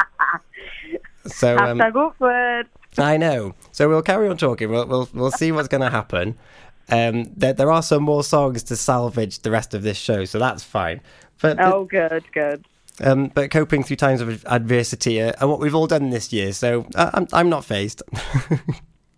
So 1.28 1.56
um, 1.58 1.80
awkward. 1.80 2.68
I 2.98 3.18
know. 3.18 3.54
So 3.72 3.88
we'll 3.88 4.02
carry 4.02 4.28
on 4.28 4.38
talking. 4.38 4.70
We'll 4.72 4.88
we'll, 4.88 5.10
we'll 5.14 5.32
see 5.32 5.52
what's 5.52 5.68
going 5.68 5.82
to 5.82 5.90
happen. 5.92 6.36
Um, 6.90 7.32
there 7.36 7.54
there 7.54 7.72
are 7.72 7.84
some 7.84 8.04
more 8.04 8.24
songs 8.24 8.64
to 8.64 8.76
salvage 8.76 9.40
the 9.40 9.52
rest 9.52 9.74
of 9.74 9.84
this 9.84 9.98
show, 9.98 10.26
so 10.26 10.40
that's 10.40 10.64
fine. 10.64 11.02
But 11.42 11.60
Oh, 11.60 11.86
good, 11.86 12.24
good. 12.34 12.66
um, 13.02 13.28
but 13.34 13.50
coping 13.52 13.84
through 13.84 13.96
times 13.98 14.22
of 14.22 14.46
adversity 14.46 15.22
uh, 15.22 15.34
and 15.40 15.50
what 15.50 15.60
we've 15.60 15.74
all 15.76 15.88
done 15.88 16.10
this 16.10 16.32
year. 16.34 16.52
So 16.54 16.86
uh, 16.96 17.12
I'm 17.14 17.28
I'm 17.34 17.50
not 17.50 17.66
fazed. 17.66 18.02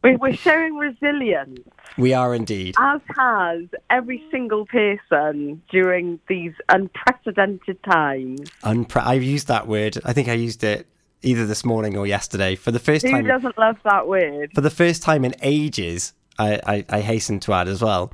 We- 0.03 0.18
We're 0.18 0.36
showing 0.36 0.76
resilience, 0.76 1.61
we 1.97 2.14
are 2.14 2.36
indeed. 2.36 2.76
as 2.78 2.99
has 3.16 3.61
every 3.89 4.22
single 4.32 4.66
person 4.66 5.61
during 5.72 6.20
these 6.28 6.51
unprecedented 6.68 7.82
times. 7.84 8.41
Unpre- 8.64 9.05
I've 9.05 9.24
used 9.24 9.47
that 9.47 9.66
word. 9.66 9.97
I 10.03 10.11
think 10.11 10.28
I 10.28 10.34
used 10.34 10.61
it 10.66 10.88
either 11.22 11.45
this 11.45 11.64
morning 11.64 11.95
or 11.97 12.05
yesterday 12.05 12.55
for 12.55 12.72
the 12.72 12.80
first 12.80 13.05
Who 13.05 13.11
time. 13.11 13.26
doesn't 13.28 13.57
love 13.57 13.78
that 13.86 14.05
word? 14.07 14.51
For 14.53 14.59
the 14.59 14.70
first 14.70 15.03
time 15.03 15.24
in 15.24 15.36
ages, 15.41 16.11
I, 16.40 16.60
I, 16.66 16.86
I 16.90 17.00
hasten 17.02 17.40
to 17.42 17.54
add 17.54 17.68
as 17.68 17.82
well. 17.82 18.12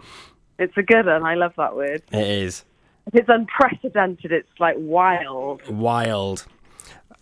It's 0.57 0.75
a 0.77 0.83
good 0.83 1.05
one. 1.05 1.23
I 1.23 1.35
love 1.35 1.53
that 1.57 1.75
word. 1.75 2.01
It 2.11 2.27
is 2.27 2.63
If 3.07 3.15
it's 3.15 3.29
unprecedented, 3.29 4.31
it's 4.31 4.59
like 4.59 4.75
wild. 4.77 5.61
wild. 5.67 6.45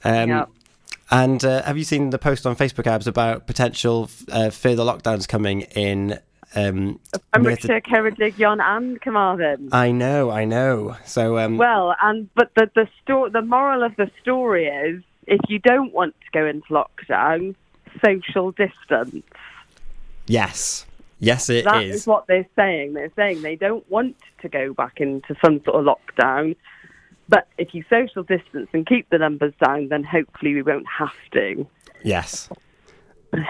Um, 0.04 0.30
Yeah. 0.30 0.46
And 1.10 1.44
uh, 1.46 1.64
have 1.64 1.78
you 1.78 1.86
seen 1.86 2.10
the 2.10 2.18
post 2.20 2.46
on 2.46 2.56
Facebook 2.58 2.86
abs 2.86 3.08
about 3.08 3.48
potential 3.48 4.10
uh, 4.30 4.50
further 4.50 4.84
lockdowns 4.84 5.26
coming 5.28 5.62
in? 5.62 6.20
Um, 6.56 7.00
Pembrokeshire, 7.34 7.82
and 7.86 9.02
Carmarthen. 9.02 9.70
I 9.72 9.92
know, 9.92 10.32
I 10.32 10.44
know. 10.46 10.98
So 11.06 11.38
um, 11.38 11.58
Well, 11.58 11.96
and 12.02 12.28
but 12.36 12.52
the 12.56 12.70
the 12.76 12.88
sto- 13.02 13.30
the 13.30 13.42
moral 13.42 13.84
of 13.84 13.96
the 13.98 14.10
story 14.22 14.66
is 14.68 15.02
if 15.28 15.40
you 15.48 15.60
don't 15.60 15.94
want 15.94 16.16
to 16.22 16.28
go 16.38 16.46
into 16.46 16.68
lockdown, 16.70 17.54
social 18.04 18.52
distance. 18.52 19.24
yes, 20.26 20.86
yes, 21.20 21.50
it 21.50 21.58
is. 21.58 21.64
That 21.66 21.84
is 21.84 22.08
what 22.08 22.28
they're 22.28 22.48
saying. 22.56 22.94
They're 22.94 23.12
saying 23.16 23.42
they 23.42 23.56
don't 23.56 23.90
want 23.90 24.18
to 24.42 24.50
go 24.50 24.74
back 24.74 25.00
into 25.00 25.36
some 25.44 25.62
sort 25.64 25.76
of 25.76 25.86
lockdown. 25.86 26.56
But 27.30 27.48
if 27.58 27.74
you 27.74 27.84
social 27.90 28.24
distance 28.24 28.70
and 28.74 28.86
keep 28.86 29.10
the 29.10 29.18
numbers 29.18 29.54
down, 29.64 29.90
then 29.90 30.04
hopefully 30.04 30.54
we 30.54 30.62
won't 30.62 30.88
have 30.88 31.16
to. 31.34 31.68
Yes. 32.04 32.50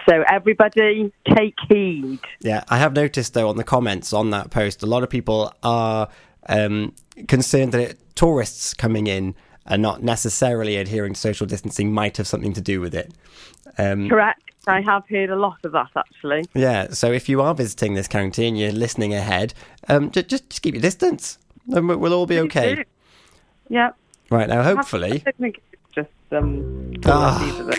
So 0.09 0.23
everybody, 0.29 1.13
take 1.35 1.55
heed. 1.69 2.19
Yeah, 2.41 2.63
I 2.69 2.77
have 2.77 2.93
noticed 2.93 3.33
though 3.33 3.49
on 3.49 3.57
the 3.57 3.63
comments 3.63 4.13
on 4.13 4.31
that 4.31 4.49
post, 4.49 4.81
a 4.81 4.87
lot 4.87 5.03
of 5.03 5.09
people 5.09 5.53
are 5.61 6.09
um, 6.49 6.95
concerned 7.27 7.73
that 7.73 7.81
it, 7.81 8.15
tourists 8.15 8.73
coming 8.73 9.05
in 9.07 9.35
and 9.67 9.81
not 9.81 10.01
necessarily 10.01 10.77
adhering 10.77 11.13
to 11.13 11.19
social 11.19 11.45
distancing 11.45 11.93
might 11.93 12.17
have 12.17 12.27
something 12.27 12.53
to 12.53 12.61
do 12.61 12.81
with 12.81 12.95
it. 12.95 13.13
Um, 13.77 14.09
Correct. 14.09 14.41
I 14.67 14.81
have 14.81 15.03
heard 15.09 15.29
a 15.29 15.35
lot 15.35 15.57
of 15.63 15.71
that 15.71 15.89
actually. 15.95 16.45
Yeah, 16.53 16.89
so 16.91 17.11
if 17.11 17.27
you 17.29 17.41
are 17.41 17.53
visiting 17.55 17.93
this 17.93 18.07
county 18.07 18.47
and 18.47 18.57
you're 18.57 18.71
listening 18.71 19.13
ahead, 19.13 19.53
um, 19.87 20.11
just, 20.11 20.27
just 20.27 20.49
just 20.49 20.61
keep 20.61 20.73
your 20.73 20.81
distance, 20.81 21.37
and 21.69 21.87
we- 21.87 21.95
we'll 21.95 22.13
all 22.13 22.25
be 22.25 22.39
okay. 22.39 22.83
Yep. 23.69 23.95
Right 24.29 24.47
now, 24.49 24.63
hopefully, 24.63 25.23
I 25.25 25.31
think 25.31 25.61
it's 25.71 25.93
just 25.95 26.09
um. 26.33 26.93
Ah. 27.05 27.73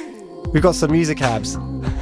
we've 0.52 0.62
got 0.62 0.74
some 0.74 0.90
music 0.92 1.20
abs. 1.22 1.54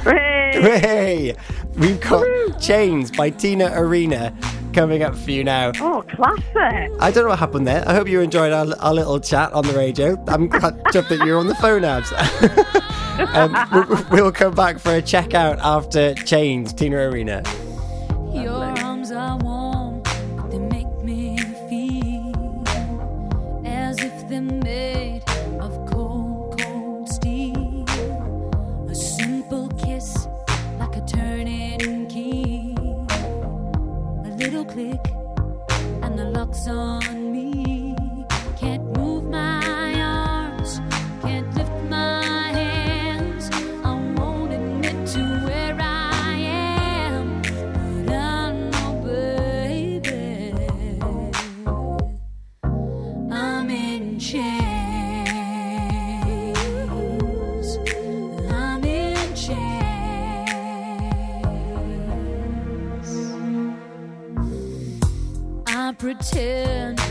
Hooray! 0.03 0.23
Hey, 0.57 1.35
we've 1.75 1.99
got 2.01 2.25
Chains 2.59 3.11
by 3.11 3.29
Tina 3.29 3.69
Arena 3.75 4.35
coming 4.73 5.03
up 5.03 5.13
for 5.15 5.29
you 5.31 5.43
now. 5.43 5.71
Oh, 5.79 6.03
classic. 6.09 6.91
I 6.99 7.11
don't 7.11 7.25
know 7.25 7.29
what 7.29 7.39
happened 7.39 7.67
there. 7.67 7.83
I 7.87 7.93
hope 7.93 8.07
you 8.07 8.21
enjoyed 8.21 8.53
our, 8.53 8.65
our 8.79 8.93
little 8.93 9.19
chat 9.19 9.51
on 9.53 9.67
the 9.67 9.73
radio. 9.73 10.17
I'm 10.27 10.47
glad 10.47 10.81
that 10.93 11.21
you're 11.25 11.37
on 11.37 11.47
the 11.47 11.55
phone, 11.55 11.83
abs. 11.83 12.11
um, 13.19 14.07
we'll, 14.11 14.31
come 14.31 14.53
back 14.53 14.79
for 14.79 14.95
a 14.95 15.01
checkout 15.01 15.59
after 15.59 16.13
Chains, 16.15 16.73
Tina 16.73 16.97
Arena. 16.97 17.43
Pretend 66.07 67.06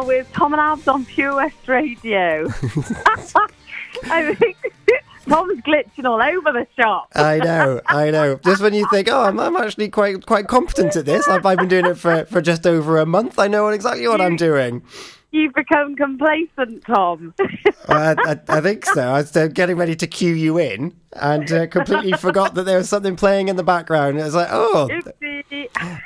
are 0.00 0.06
with 0.06 0.32
Tom 0.32 0.52
and 0.52 0.60
Abs 0.60 0.88
on 0.88 1.04
Pure 1.04 1.36
West 1.36 1.68
Radio. 1.68 2.46
I 4.04 4.34
think 4.34 4.56
Tom's 5.28 5.60
glitching 5.60 6.04
all 6.04 6.22
over 6.22 6.52
the 6.52 6.66
shop. 6.78 7.08
I 7.14 7.38
know, 7.38 7.80
I 7.86 8.10
know. 8.10 8.36
Just 8.36 8.62
when 8.62 8.72
you 8.72 8.86
think, 8.90 9.08
oh, 9.10 9.22
I'm, 9.22 9.38
I'm 9.38 9.56
actually 9.56 9.90
quite 9.90 10.24
quite 10.24 10.48
competent 10.48 10.96
at 10.96 11.04
this. 11.04 11.28
I've, 11.28 11.44
I've 11.44 11.58
been 11.58 11.68
doing 11.68 11.86
it 11.86 11.96
for, 11.96 12.24
for 12.26 12.40
just 12.40 12.66
over 12.66 12.98
a 12.98 13.06
month. 13.06 13.38
I 13.38 13.48
know 13.48 13.68
exactly 13.68 14.08
what 14.08 14.20
I'm 14.20 14.36
doing. 14.36 14.82
You've 15.32 15.54
become 15.54 15.96
complacent, 15.96 16.84
Tom. 16.86 17.34
I, 17.88 18.16
I, 18.18 18.40
I 18.48 18.60
think 18.60 18.86
so. 18.86 19.02
I 19.02 19.18
was 19.18 19.36
uh, 19.36 19.48
getting 19.48 19.76
ready 19.76 19.94
to 19.96 20.06
cue 20.06 20.34
you 20.34 20.58
in 20.58 20.94
and 21.14 21.50
uh, 21.52 21.66
completely 21.66 22.12
forgot 22.12 22.54
that 22.54 22.64
there 22.64 22.78
was 22.78 22.88
something 22.88 23.16
playing 23.16 23.48
in 23.48 23.56
the 23.56 23.64
background. 23.64 24.18
It 24.18 24.22
was 24.22 24.34
like, 24.34 24.48
oh, 24.50 24.88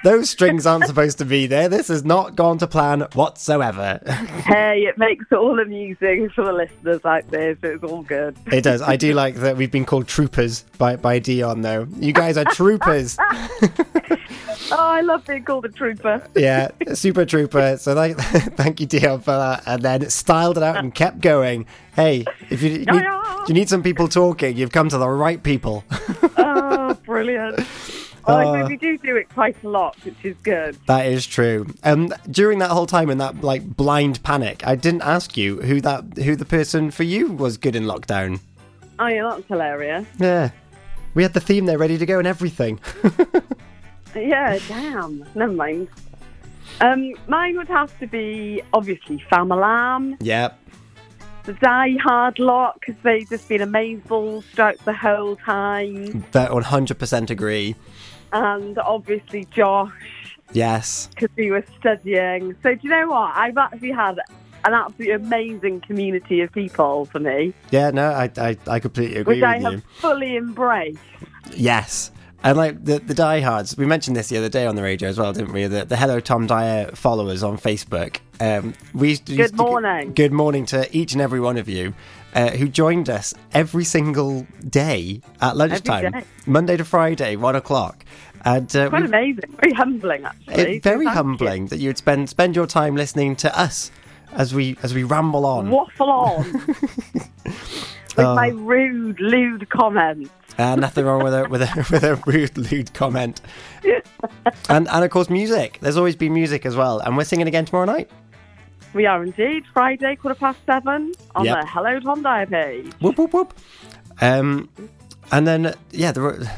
those 0.02 0.30
strings 0.30 0.66
aren't 0.66 0.86
supposed 0.86 1.18
to 1.18 1.24
be 1.24 1.46
there. 1.46 1.68
This 1.68 1.88
has 1.88 2.04
not 2.04 2.36
gone 2.36 2.58
to 2.58 2.66
plan 2.66 3.06
whatsoever. 3.12 4.00
hey, 4.46 4.84
it 4.84 4.96
makes 4.96 5.26
it 5.30 5.34
all 5.34 5.60
amusing 5.60 6.30
for 6.30 6.44
the 6.44 6.52
listeners 6.52 7.04
out 7.04 7.30
there, 7.30 7.56
so 7.60 7.68
it's 7.68 7.84
all 7.84 8.02
good. 8.02 8.36
It 8.46 8.62
does. 8.62 8.80
I 8.80 8.96
do 8.96 9.12
like 9.12 9.36
that 9.36 9.56
we've 9.56 9.70
been 9.70 9.84
called 9.84 10.08
troopers 10.08 10.62
by, 10.78 10.96
by 10.96 11.18
Dion, 11.18 11.60
though. 11.60 11.86
You 11.96 12.12
guys 12.12 12.36
are 12.36 12.44
troopers. 12.44 13.18
Oh, 14.72 14.76
I 14.76 15.02
love 15.02 15.26
being 15.26 15.44
called 15.44 15.66
a 15.66 15.68
trooper. 15.68 16.26
yeah, 16.34 16.70
super 16.94 17.24
trooper. 17.24 17.76
So 17.76 17.94
thank, 17.94 18.18
thank 18.56 18.80
you, 18.80 18.86
Dion, 18.86 19.20
for 19.20 19.32
that. 19.32 19.62
And 19.66 19.82
then 19.82 20.08
styled 20.10 20.56
it 20.56 20.62
out 20.62 20.76
and 20.76 20.94
kept 20.94 21.20
going. 21.20 21.66
Hey, 21.94 22.24
if 22.50 22.62
you 22.62 22.70
need, 22.78 23.04
you 23.48 23.54
need 23.54 23.68
some 23.68 23.82
people 23.82 24.08
talking, 24.08 24.56
you've 24.56 24.72
come 24.72 24.88
to 24.88 24.98
the 24.98 25.08
right 25.08 25.42
people. 25.42 25.84
oh, 26.36 26.94
brilliant. 27.04 27.60
Oh, 28.26 28.62
Uh, 28.62 28.66
we 28.66 28.76
do 28.76 28.96
do 28.98 29.16
it 29.16 29.28
quite 29.28 29.56
a 29.62 29.68
lot, 29.68 29.96
which 30.04 30.16
is 30.24 30.34
good. 30.42 30.76
That 30.86 31.06
is 31.06 31.26
true. 31.26 31.66
Um, 31.84 32.12
during 32.30 32.58
that 32.60 32.70
whole 32.70 32.86
time 32.86 33.10
in 33.10 33.18
that 33.18 33.42
like 33.42 33.76
blind 33.76 34.22
panic, 34.22 34.66
I 34.66 34.76
didn't 34.76 35.02
ask 35.02 35.36
you 35.36 35.60
who 35.60 35.80
that 35.82 36.04
who 36.16 36.34
the 36.34 36.46
person 36.46 36.90
for 36.90 37.02
you 37.02 37.32
was 37.32 37.58
good 37.58 37.76
in 37.76 37.84
lockdown. 37.84 38.40
Oh, 38.98 39.06
yeah, 39.06 39.28
that's 39.30 39.46
hilarious. 39.48 40.06
Yeah, 40.18 40.50
we 41.14 41.22
had 41.22 41.34
the 41.34 41.40
theme 41.40 41.66
there 41.66 41.78
ready 41.78 41.98
to 41.98 42.06
go 42.06 42.18
and 42.18 42.26
everything. 42.26 42.80
Yeah, 44.16 44.58
damn. 44.68 45.24
Never 45.34 45.52
mind. 45.52 45.88
Um, 46.80 47.14
mine 47.26 47.56
would 47.56 47.66
have 47.66 47.98
to 47.98 48.06
be 48.06 48.62
obviously 48.72 49.18
Famalam, 49.30 50.16
yep. 50.20 50.56
The 51.44 51.52
Die 51.54 51.96
Hard 52.02 52.38
lot, 52.38 52.80
because 52.80 52.96
they've 53.02 53.28
just 53.28 53.48
been 53.48 53.60
amazing 53.62 54.42
throughout 54.42 54.78
the 54.84 54.92
whole 54.94 55.36
time, 55.36 56.24
That 56.32 56.50
100% 56.50 57.30
agree. 57.30 57.76
and 58.32 58.78
obviously 58.78 59.44
Josh, 59.50 59.92
Yes. 60.52 61.08
because 61.14 61.30
we 61.36 61.50
were 61.50 61.64
studying. 61.78 62.54
So 62.62 62.74
do 62.74 62.80
you 62.82 62.90
know 62.90 63.08
what? 63.08 63.32
I've 63.36 63.56
actually 63.56 63.90
had 63.92 64.18
an 64.64 64.72
absolutely 64.72 65.12
amazing 65.14 65.80
community 65.82 66.40
of 66.40 66.50
people 66.52 67.04
for 67.06 67.20
me, 67.20 67.52
Yeah. 67.70 67.90
No, 67.90 68.10
I 68.10 68.30
I, 68.38 68.56
I 68.66 68.78
completely 68.80 69.16
agree 69.18 69.36
which 69.36 69.44
I 69.44 69.56
you. 69.56 69.64
have 69.70 69.84
fully 69.98 70.36
embraced. 70.36 70.98
Yes. 71.54 72.10
And 72.44 72.56
like 72.58 72.84
the 72.84 72.98
the 72.98 73.14
diehards, 73.14 73.74
we 73.76 73.86
mentioned 73.86 74.16
this 74.16 74.28
the 74.28 74.36
other 74.36 74.50
day 74.50 74.66
on 74.66 74.76
the 74.76 74.82
radio 74.82 75.08
as 75.08 75.18
well, 75.18 75.32
didn't 75.32 75.52
we? 75.54 75.66
The, 75.66 75.86
the 75.86 75.96
Hello 75.96 76.20
Tom 76.20 76.46
Dyer 76.46 76.90
followers 76.94 77.42
on 77.42 77.56
Facebook. 77.56 78.18
Um, 78.38 78.74
we 78.92 79.08
used 79.10 79.24
Good 79.24 79.52
to- 79.52 79.56
morning. 79.56 80.12
good 80.12 80.32
morning 80.32 80.66
to 80.66 80.86
each 80.96 81.14
and 81.14 81.22
every 81.22 81.40
one 81.40 81.56
of 81.56 81.68
you 81.70 81.94
uh, 82.34 82.50
who 82.50 82.68
joined 82.68 83.08
us 83.08 83.32
every 83.54 83.84
single 83.84 84.46
day 84.68 85.22
at 85.40 85.56
lunchtime, 85.56 86.12
day. 86.12 86.24
Monday 86.46 86.76
to 86.76 86.84
Friday, 86.84 87.36
one 87.36 87.56
o'clock. 87.56 88.04
And 88.44 88.74
uh, 88.76 88.90
Quite 88.90 89.06
amazing, 89.06 89.56
very 89.58 89.72
humbling 89.72 90.24
actually. 90.26 90.76
it, 90.76 90.82
very 90.82 91.06
thank 91.06 91.16
humbling 91.16 91.66
that 91.68 91.78
you 91.78 91.88
would 91.88 91.96
spend 91.96 92.28
spend 92.28 92.54
your 92.54 92.66
time 92.66 92.94
listening 92.94 93.36
to 93.36 93.58
us 93.58 93.90
as 94.32 94.52
we 94.54 94.76
as 94.82 94.92
we 94.92 95.02
ramble 95.02 95.46
on. 95.46 95.70
Waffle 95.70 96.10
on 96.10 96.52
with 96.66 98.18
Oh. 98.18 98.34
my 98.34 98.48
rude, 98.48 99.18
lewd 99.18 99.68
comments. 99.70 100.30
Uh, 100.58 100.76
nothing 100.76 101.04
wrong 101.04 101.22
with 101.24 101.34
a 101.34 101.48
with 101.48 101.62
a 101.62 101.86
with 101.90 102.04
a 102.04 102.14
rude, 102.26 102.56
lewd 102.56 102.92
comment. 102.94 103.40
and 104.68 104.88
and 104.88 105.04
of 105.04 105.10
course 105.10 105.28
music. 105.30 105.78
There's 105.80 105.96
always 105.96 106.16
been 106.16 106.32
music 106.32 106.64
as 106.66 106.76
well, 106.76 107.00
and 107.00 107.16
we're 107.16 107.24
singing 107.24 107.48
again 107.48 107.64
tomorrow 107.64 107.86
night. 107.86 108.10
We 108.92 109.06
are 109.06 109.22
indeed. 109.24 109.64
Friday, 109.72 110.14
quarter 110.14 110.38
past 110.38 110.58
seven 110.66 111.12
on 111.34 111.44
Yep. 111.44 111.60
the 111.60 111.66
Hello 111.66 111.98
Tom 112.00 112.22
Dyer 112.22 112.46
page. 112.46 112.92
Whoop 113.00 113.18
whoop 113.18 113.32
whoop. 113.34 113.54
Um, 114.20 114.68
and 115.32 115.46
then 115.46 115.74
yeah, 115.90 116.12
the 116.12 116.48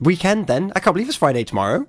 weekend. 0.00 0.48
Then 0.48 0.72
I 0.74 0.80
can't 0.80 0.94
believe 0.94 1.08
it's 1.08 1.16
Friday 1.16 1.44
tomorrow. 1.44 1.86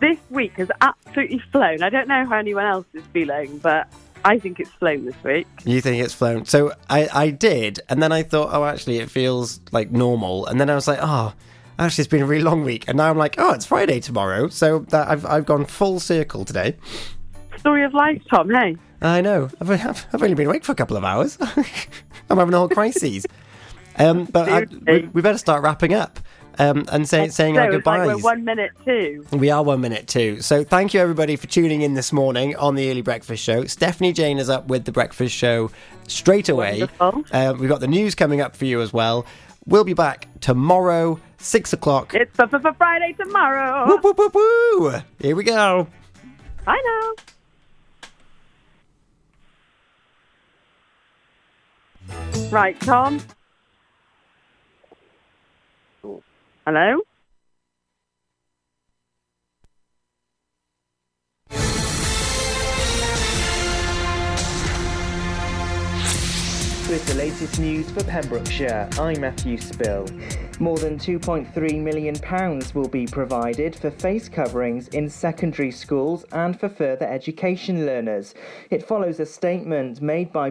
This 0.00 0.18
week 0.30 0.54
has 0.58 0.68
absolutely 0.80 1.40
flown. 1.52 1.82
I 1.82 1.88
don't 1.90 2.08
know 2.08 2.24
how 2.24 2.36
anyone 2.36 2.64
else 2.66 2.86
is 2.94 3.02
feeling, 3.12 3.58
but 3.58 3.88
I 4.24 4.38
think 4.38 4.60
it's 4.60 4.70
flown 4.70 5.04
this 5.04 5.22
week. 5.24 5.46
You 5.64 5.80
think 5.80 6.02
it's 6.02 6.14
flown? 6.14 6.44
So 6.44 6.72
I, 6.88 7.08
I 7.12 7.30
did, 7.30 7.80
and 7.88 8.02
then 8.02 8.12
I 8.12 8.22
thought, 8.22 8.50
oh, 8.52 8.64
actually, 8.64 8.98
it 8.98 9.10
feels 9.10 9.60
like 9.72 9.90
normal. 9.90 10.46
And 10.46 10.60
then 10.60 10.70
I 10.70 10.74
was 10.74 10.88
like, 10.88 10.98
oh, 11.00 11.34
actually, 11.78 12.02
it's 12.02 12.10
been 12.10 12.22
a 12.22 12.26
really 12.26 12.42
long 12.42 12.64
week. 12.64 12.84
And 12.88 12.96
now 12.96 13.10
I'm 13.10 13.18
like, 13.18 13.36
oh, 13.38 13.52
it's 13.52 13.66
Friday 13.66 14.00
tomorrow. 14.00 14.48
So 14.48 14.80
that 14.90 15.08
I've 15.08 15.24
I've 15.26 15.46
gone 15.46 15.64
full 15.64 16.00
circle 16.00 16.44
today. 16.44 16.76
Story 17.58 17.84
of 17.84 17.94
life, 17.94 18.22
Tom. 18.30 18.50
Hey. 18.50 18.76
I 19.00 19.20
know. 19.20 19.48
I've, 19.60 19.70
I've, 19.70 20.22
only 20.22 20.34
been 20.34 20.46
awake 20.46 20.64
for 20.64 20.72
a 20.72 20.74
couple 20.74 20.96
of 20.96 21.04
hours. 21.04 21.38
I'm 22.30 22.38
having 22.38 22.54
a 22.54 22.58
whole 22.58 22.68
crisis. 22.68 23.26
Um, 23.96 24.24
but 24.24 24.48
I, 24.48 24.66
we, 24.86 25.08
we 25.12 25.22
better 25.22 25.38
start 25.38 25.62
wrapping 25.62 25.94
up 25.94 26.20
um, 26.58 26.84
and 26.90 27.08
say, 27.08 27.28
saying 27.28 27.54
so 27.54 27.60
our 27.60 27.70
goodbyes. 27.70 28.06
like 28.06 28.16
we're 28.16 28.22
one 28.22 28.44
minute 28.44 28.72
too. 28.84 29.24
We 29.32 29.50
are 29.50 29.62
one 29.62 29.80
minute 29.80 30.08
too. 30.08 30.40
So 30.40 30.64
thank 30.64 30.92
you 30.94 31.00
everybody 31.00 31.36
for 31.36 31.46
tuning 31.46 31.82
in 31.82 31.94
this 31.94 32.12
morning 32.12 32.56
on 32.56 32.74
the 32.74 32.90
Early 32.90 33.02
Breakfast 33.02 33.42
Show. 33.42 33.64
Stephanie 33.66 34.12
Jane 34.12 34.38
is 34.38 34.50
up 34.50 34.66
with 34.68 34.84
the 34.84 34.92
Breakfast 34.92 35.34
Show 35.34 35.70
straight 36.08 36.48
away. 36.48 36.86
Uh, 37.00 37.54
we've 37.58 37.68
got 37.68 37.80
the 37.80 37.86
news 37.86 38.14
coming 38.14 38.40
up 38.40 38.56
for 38.56 38.64
you 38.64 38.80
as 38.80 38.92
well. 38.92 39.24
We'll 39.66 39.84
be 39.84 39.94
back 39.94 40.28
tomorrow, 40.40 41.20
six 41.36 41.72
o'clock. 41.72 42.14
It's 42.14 42.34
for, 42.34 42.48
for, 42.48 42.58
for 42.58 42.72
Friday 42.72 43.12
tomorrow. 43.12 43.86
Whoop, 43.86 44.02
whoop, 44.02 44.18
whoop, 44.18 44.34
woo. 44.34 45.00
Here 45.20 45.36
we 45.36 45.44
go. 45.44 45.86
Bye 46.64 46.80
now. 46.84 47.12
Right, 52.50 52.80
Tom. 52.80 53.20
Hello? 56.70 57.00
With 66.90 67.06
the 67.06 67.14
latest 67.16 67.58
news 67.58 67.90
for 67.90 68.04
Pembrokeshire, 68.04 68.86
I'm 68.98 69.20
Matthew 69.20 69.58
Spill. 69.58 70.06
More 70.58 70.78
than 70.78 70.98
£2.3 70.98 71.82
million 71.82 72.16
will 72.74 72.88
be 72.88 73.06
provided 73.06 73.76
for 73.76 73.90
face 73.90 74.28
coverings 74.28 74.88
in 74.88 75.10
secondary 75.10 75.70
schools 75.70 76.24
and 76.32 76.58
for 76.58 76.70
further 76.70 77.06
education 77.06 77.84
learners. 77.84 78.34
It 78.70 78.82
follows 78.82 79.20
a 79.20 79.26
statement 79.26 80.00
made 80.00 80.32
by 80.32 80.46